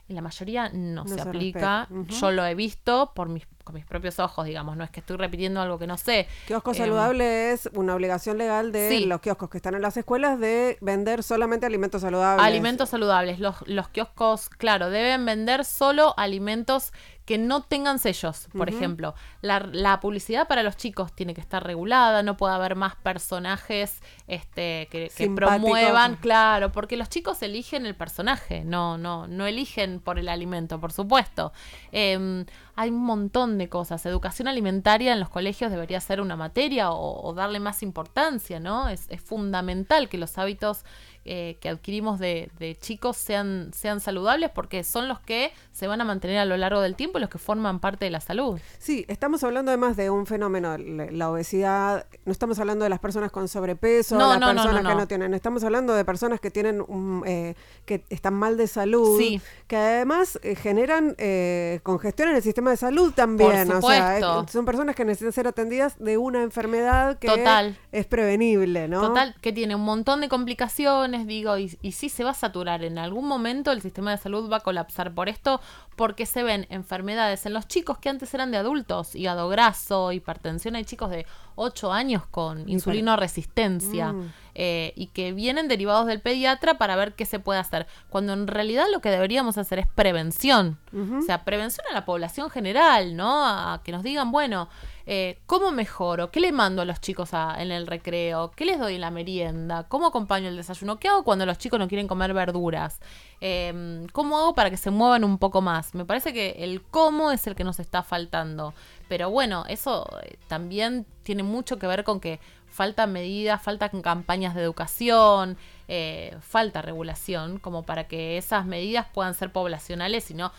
[0.07, 1.87] En la mayoría no, No se, se aplica.
[2.07, 4.77] Yo lo he visto por mis, con mis propios ojos, digamos.
[4.77, 6.25] No es que estoy repitiendo algo que no sé.
[6.47, 9.05] Kiosco Em, saludable es una obligación legal de sí.
[9.05, 12.45] los kioscos que están en las escuelas de vender solamente alimentos saludables.
[12.45, 13.39] Alimentos saludables.
[13.39, 16.93] Los, los kioscos, claro, deben vender solo alimentos
[17.27, 19.13] que no tengan sellos, por ejemplo.
[19.41, 24.01] La, la publicidad para los chicos tiene que estar regulada, no puede haber más personajes
[24.27, 30.19] este, que, promuevan, claro, porque los chicos eligen el personaje, no, no, no eligen por
[30.19, 31.51] el alimento, por supuesto.
[31.91, 32.45] Em,
[32.77, 34.05] hay un montón de cosas.
[34.05, 38.87] Educación alimentaria en los colegios debería ser una materia o, o darle más importancia, ¿no?
[38.87, 40.85] Es, es fundamental que los hábitos
[41.27, 46.01] eh, que adquirimos de, de chicos sean, sean saludables porque son los que se van
[46.01, 48.59] a mantener a lo largo del tiempo y los que forman parte de la salud.
[48.79, 52.99] Sí, estamos hablando además de un fenómeno, la la obesidad, no estamos hablando de las
[52.99, 55.07] personas con sobrepeso, No, las no, no, personas no, que no.
[55.07, 57.55] tienen, estamos hablando de personas que tienen un, eh,
[57.85, 59.41] que están mal de salud, Sí.
[59.67, 64.45] que además eh, generan eh, congestión en el sistema de salud también, Por o sea,
[64.47, 67.77] son personas que necesitan ser atendidas de una enfermedad que Total.
[67.91, 69.01] es prevenible, ¿no?
[69.01, 72.83] Total, que tiene un montón de complicaciones, digo, y, y sí se va a saturar.
[72.83, 75.61] En algún momento el sistema de salud va a colapsar por esto,
[75.95, 80.75] porque se ven enfermedades en los chicos que antes eran de adultos, hígado graso, hipertensión.
[80.75, 84.31] Hay chicos de 8 años con insulino resistencia Mm.
[84.59, 87.87] eh, y que vienen derivados del pediatra para ver qué se puede hacer.
[88.09, 90.77] Cuando en realidad lo que deberíamos hacer es prevención.
[90.93, 93.45] O sea, prevención a la población general, ¿no?
[93.45, 94.67] A que nos digan, bueno,
[95.09, 96.29] eh, ¿cómo mejoro?
[96.31, 98.51] ¿Qué le mando a los chicos a- en el recreo?
[98.55, 99.85] ¿Qué les doy en la merienda?
[99.87, 100.99] ¿Cómo acompaño el desayuno?
[100.99, 102.99] ¿Qué hago cuando los chicos no quieren comer verduras?
[103.39, 105.95] Eh, ¿Cómo hago para que se muevan un poco más?
[105.95, 108.73] Me parece que el cómo es el que nos está faltando.
[109.07, 112.39] Pero bueno, eso eh, también tiene mucho que ver con que
[112.69, 119.33] faltan medidas, faltan campañas de educación, eh, falta regulación, como para que esas medidas puedan
[119.33, 120.51] ser poblacionales y no.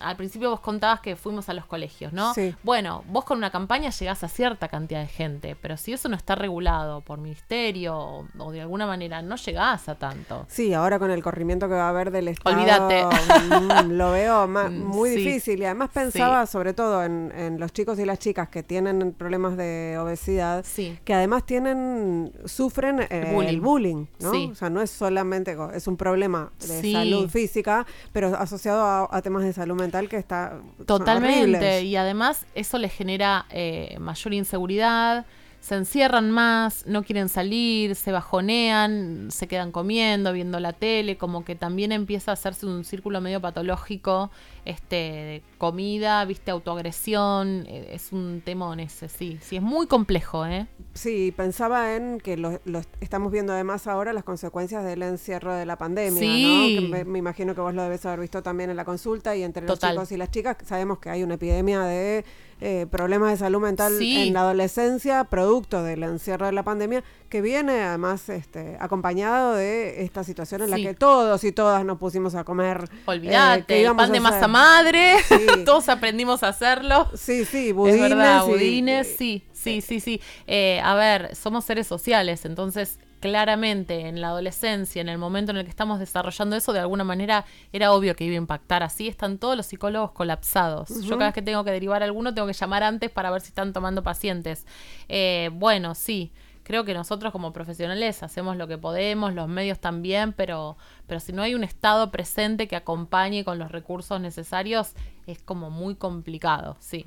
[0.00, 2.34] Al principio vos contabas que fuimos a los colegios, ¿no?
[2.34, 2.54] Sí.
[2.62, 6.16] Bueno, vos con una campaña llegás a cierta cantidad de gente, pero si eso no
[6.16, 10.46] está regulado por ministerio o, o de alguna manera, no llegás a tanto.
[10.48, 13.04] Sí, ahora con el corrimiento que va a haber del Estado, Olvídate.
[13.04, 15.16] mm, lo veo ma- Mm, muy sí.
[15.16, 15.60] difícil.
[15.60, 19.56] Y además pensaba sobre todo en, en los chicos y las chicas que tienen problemas
[19.56, 20.98] de obesidad, Sí.
[21.04, 23.48] que además tienen, sufren eh, bullying.
[23.48, 24.30] el bullying, ¿no?
[24.50, 29.22] O sea, no es solamente, es un problema de salud física, pero asociado a, a
[29.22, 31.40] temas de salud mental que está Totalmente.
[31.42, 31.84] horribles.
[31.84, 35.24] Y además eso les genera eh, mayor inseguridad,
[35.60, 41.44] se encierran más, no quieren salir, se bajonean, se quedan comiendo, viendo la tele, como
[41.44, 44.30] que también empieza a hacerse un círculo medio patológico,
[44.64, 50.46] este, de comida, viste, autoagresión, eh, es un temón ese, sí, sí, es muy complejo,
[50.46, 50.66] ¿eh?
[50.94, 55.66] Sí, pensaba en que lo, lo estamos viendo además ahora las consecuencias del encierro de
[55.66, 56.76] la pandemia, Sí.
[56.76, 56.80] ¿no?
[56.80, 59.42] Que me, me imagino que vos lo debes haber visto también en la consulta y
[59.42, 59.94] entre Total.
[59.94, 62.24] los chicos y las chicas sabemos que hay una epidemia de
[62.60, 64.28] eh, problemas de salud mental Sí.
[64.28, 70.02] en la adolescencia producto del encierro de la pandemia que viene además este, acompañado de
[70.02, 72.84] esta situación en la que todos y todas nos pusimos a comer.
[72.90, 75.36] eh, Olvídate, ¿qué el íbamos pan de masa madre, Sí.
[75.64, 77.08] todos aprendimos a hacerlo.
[77.14, 78.42] Sí, sí, Es budines.
[78.44, 80.20] y- budines, sí, sí, sí, sí.
[80.46, 85.58] Eh, a ver, somos seres sociales, entonces claramente en la adolescencia, en el momento en
[85.58, 88.82] el que estamos desarrollando eso, de alguna manera era obvio que iba a impactar.
[88.82, 91.02] Así están todos los psicólogos colapsados.
[91.02, 93.40] Yo cada vez que tengo que derivar a alguno, tengo que llamar antes para ver
[93.40, 94.66] si están tomando pacientes.
[95.08, 96.32] Eh, bueno, sí.
[96.62, 101.32] Creo que nosotros como profesionales hacemos lo que podemos, los medios también, pero, pero si
[101.32, 104.92] no hay un Estado presente que acompañe con los recursos necesarios,
[105.26, 107.06] es como muy complicado, sí.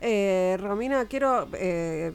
[0.00, 2.12] Eh, Romina, quiero eh,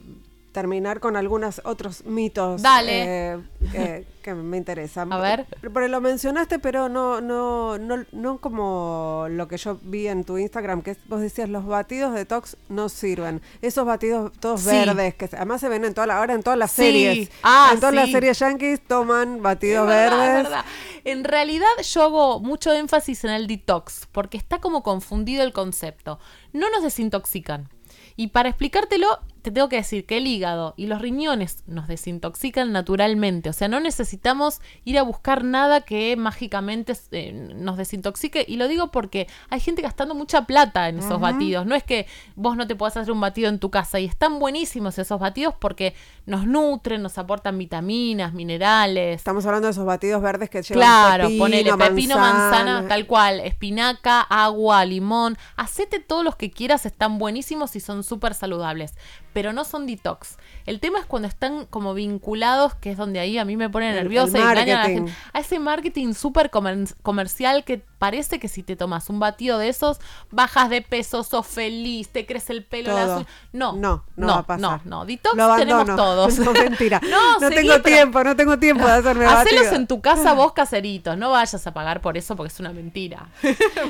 [0.54, 2.62] terminar con algunos otros mitos.
[2.62, 3.32] Dale.
[3.34, 3.38] eh,
[3.72, 5.12] que, que me interesan.
[5.12, 5.44] A ver.
[5.72, 10.38] Porque lo mencionaste, pero no, no, no, no como lo que yo vi en tu
[10.38, 13.42] Instagram, que vos decías los batidos detox no sirven.
[13.60, 14.68] Esos batidos todos Sí.
[14.70, 16.82] verdes, que además se ven en toda la, ahora en todas las Sí.
[16.82, 17.30] series.
[17.42, 20.36] Ah, en todas las series yankees toman batidos Es verdad, verdes.
[20.36, 20.64] es verdad.
[21.04, 26.18] En realidad yo hago mucho énfasis en el detox, porque está como confundido el concepto.
[26.52, 27.68] No nos desintoxican.
[28.16, 32.72] Y para explicártelo, te tengo que decir que el hígado y los riñones nos desintoxican
[32.72, 33.50] naturalmente.
[33.50, 38.46] O sea, no necesitamos ir a buscar nada que mágicamente eh, nos desintoxique.
[38.48, 41.66] Y lo digo porque hay gente gastando mucha plata en esos batidos.
[41.66, 44.00] No es que vos no te puedas hacer un batido en tu casa.
[44.00, 45.92] Y están buenísimos esos batidos porque
[46.24, 49.16] nos nutren, nos aportan vitaminas, minerales.
[49.16, 53.06] Estamos hablando de esos batidos verdes que llevan Claro, pepino, ponele pepino, manzana, manzana, tal
[53.06, 55.36] cual, espinaca, agua, limón.
[55.56, 58.94] Hacete todos los que quieras, están buenísimos y son súper saludables,
[59.34, 60.36] pero no son detox.
[60.64, 63.92] El tema es cuando están como vinculados, que es donde ahí a mí me pone
[63.92, 65.12] nerviosa y engañan a la gente.
[65.34, 69.68] A ese marketing súper comer- comercial que parece que si te tomas un batido de
[69.68, 69.98] esos,
[70.30, 73.16] bajas de peso, sos feliz, te crece el pelo, Todo.
[73.16, 73.28] uñas.
[73.52, 74.80] No, No, no no, va a pasar.
[74.86, 75.04] no, no.
[75.04, 76.38] Detox Lo tenemos todos.
[76.38, 77.00] No, mentira.
[77.10, 79.72] no, No seguí, tengo pero- tiempo, no tengo tiempo de hacerme Hacelos batidos.
[79.74, 83.28] en tu casa vos caseritos, no vayas a pagar por eso porque es una mentira.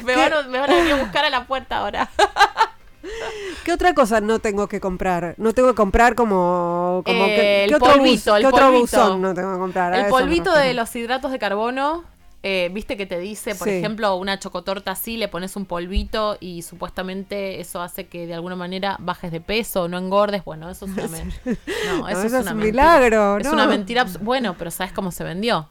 [0.04, 2.10] me, van me van a venir a buscar a la puerta ahora.
[3.64, 5.34] ¿Qué otra cosa no tengo que comprar?
[5.38, 7.02] No tengo que comprar como...
[7.04, 8.80] como Eh, que, el ¿qué otro, bus- polvito, el qué otro polvito.
[8.82, 9.92] buzón no tengo que comprar?
[9.94, 12.04] A El polvito de los hidratos de carbono,
[12.42, 13.74] eh, viste que te dice, por Sí.
[13.74, 18.54] ejemplo, una chocotorta así, le pones un polvito y supuestamente eso hace que de alguna
[18.56, 20.44] manera bajes de peso, no engordes.
[20.44, 21.40] Bueno, eso es una mentira.
[21.86, 22.82] No, eso, es, es una un mentira.
[22.98, 24.04] milagro, Es una mentira.
[24.20, 25.68] Bueno, pero ¿sabes cómo se vendió?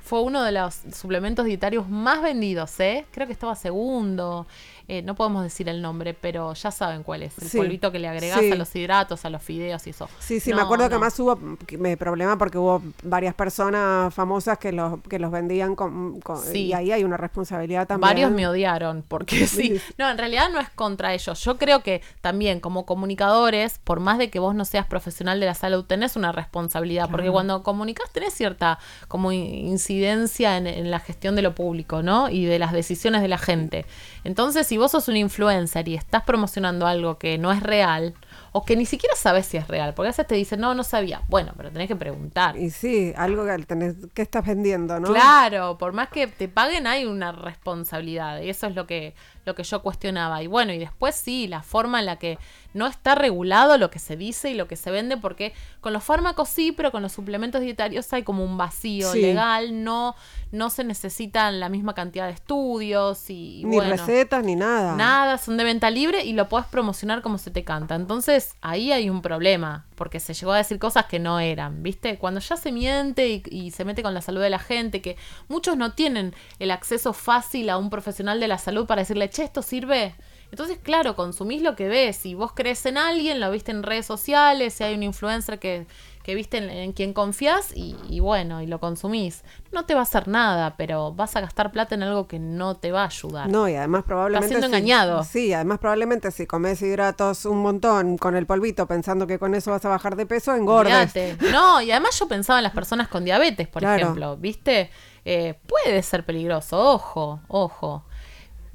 [0.00, 3.04] Fue uno de los suplementos dietarios más vendidos, ¿eh?
[3.10, 4.46] Creo que estaba segundo.
[4.88, 7.36] Eh, no podemos decir el nombre, pero ya saben cuál es.
[7.38, 8.52] El Sí, polvito que le agregás sí.
[8.52, 10.08] a los hidratos, a los fideos y eso.
[10.20, 11.00] Sí, sí, No, me acuerdo que no.
[11.00, 15.74] más hubo que me problema porque hubo varias personas famosas que los que los vendían
[15.74, 16.66] con, con- Sí.
[16.66, 18.08] y ahí hay una responsabilidad también.
[18.08, 19.80] Varios me odiaron, porque sí.
[19.98, 21.42] No, en realidad no es contra ellos.
[21.42, 25.46] Yo creo que también como comunicadores, por más de que vos no seas profesional de
[25.46, 28.78] la salud, tenés una responsabilidad, porque cuando comunicas tenés cierta
[29.08, 32.28] como in- incidencia en, en la gestión de lo público, ¿no?
[32.28, 33.84] Y de las decisiones de la gente.
[34.24, 38.14] Entonces, si vos sos un influencer y estás promocionando algo que no es real,
[38.52, 40.82] o que ni siquiera sabes si es real, porque a veces te dicen, no, no
[40.82, 41.22] sabía.
[41.28, 42.56] Bueno, pero tenés que preguntar.
[42.56, 45.12] Y sí, algo que tenés que estás vendiendo, ¿no?
[45.12, 49.14] Claro, por más que te paguen hay una responsabilidad y eso es lo que
[49.46, 50.42] lo que yo cuestionaba.
[50.42, 52.38] Y bueno, y después sí, la forma en la que
[52.74, 56.04] no está regulado lo que se dice y lo que se vende porque con los
[56.04, 59.22] fármacos sí, pero con los suplementos dietarios hay como un vacío Sí.
[59.22, 60.14] legal, no
[60.52, 64.94] no se necesitan la misma cantidad de estudios y ni bueno, recetas ni nada.
[64.94, 67.94] Nada, son de venta libre y lo puedes promocionar como se te canta.
[67.94, 72.16] Entonces ahí hay un problema, porque se llegó a decir cosas que no eran, ¿viste?
[72.18, 75.16] Cuando ya se miente y, y se mete con la salud de la gente, que
[75.48, 79.44] muchos no tienen el acceso fácil a un profesional de la salud para decirle, che,
[79.44, 80.14] esto sirve.
[80.50, 82.16] Entonces, claro, consumís lo que ves.
[82.16, 85.86] Si vos crees en alguien, lo viste en redes sociales, si hay un influencer que,
[86.22, 89.42] que viste en, en quien confías y, y bueno, y lo consumís.
[89.72, 92.76] No te va a hacer nada, pero vas a gastar plata en algo que no
[92.76, 93.48] te va a ayudar.
[93.48, 94.48] No, y además probablemente...
[94.48, 95.24] siendo si- engañado.
[95.24, 99.72] Sí, además probablemente si comes hidratos un montón con el polvito pensando que con eso
[99.72, 101.12] vas a bajar de peso, engordas.
[101.50, 103.96] No, y además yo pensaba en las personas con diabetes, por Claro.
[104.02, 104.90] ejemplo, ¿viste?
[105.24, 108.04] Eh, puede ser peligroso, ojo, ojo.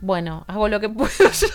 [0.02, 1.48] Bueno, hago lo que puedo yo.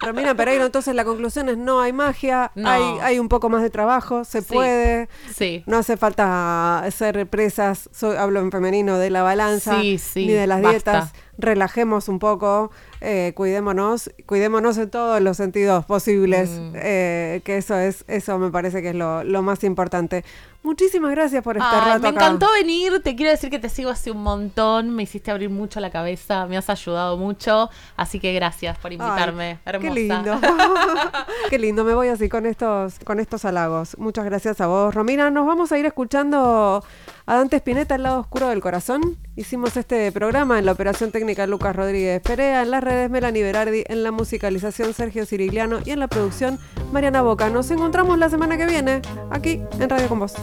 [0.00, 2.68] Romina Pereiro, entonces la conclusión es no hay magia, No.
[2.70, 4.54] hay, hay un poco más de trabajo, se Sí.
[4.54, 5.08] puede.
[5.34, 5.64] Sí.
[5.66, 10.46] No hace falta ser presas, soy- hablo en femenino, de la balanza, Sí, ni de
[10.46, 10.92] las basta.
[10.92, 11.12] dietas.
[11.38, 12.70] Relajemos un poco,
[13.00, 16.72] eh, cuidémonos, cuidémonos en todos los sentidos posibles, Mm.
[16.76, 20.24] eh, que eso es, eso me parece que es lo, lo más importante.
[20.62, 22.26] Muchísimas gracias por este Ay, rato me acá.
[22.26, 25.80] encantó venir, te quiero decir que te sigo hace un montón, me hiciste abrir mucho
[25.80, 29.94] la cabeza, me has ayudado mucho, así que gracias por invitarme, Ay, hermosa.
[29.94, 30.40] Qué lindo.
[31.50, 33.96] qué lindo, me voy así con estos, con estos halagos.
[33.98, 35.30] Muchas gracias a vos, Romina.
[35.30, 36.84] Nos vamos a ir escuchando
[37.30, 39.16] a Dante Spinetta, El lado oscuro del corazón.
[39.36, 43.84] Hicimos este programa en la operación técnica Lucas Rodríguez Perea, en las redes Melanie Berardi,
[43.86, 46.58] en la musicalización Sergio Cirigliano y en la producción
[46.92, 47.48] Mariana Boca.
[47.48, 49.00] Nos encontramos la semana que viene,
[49.30, 50.34] aquí en Radio con Vos.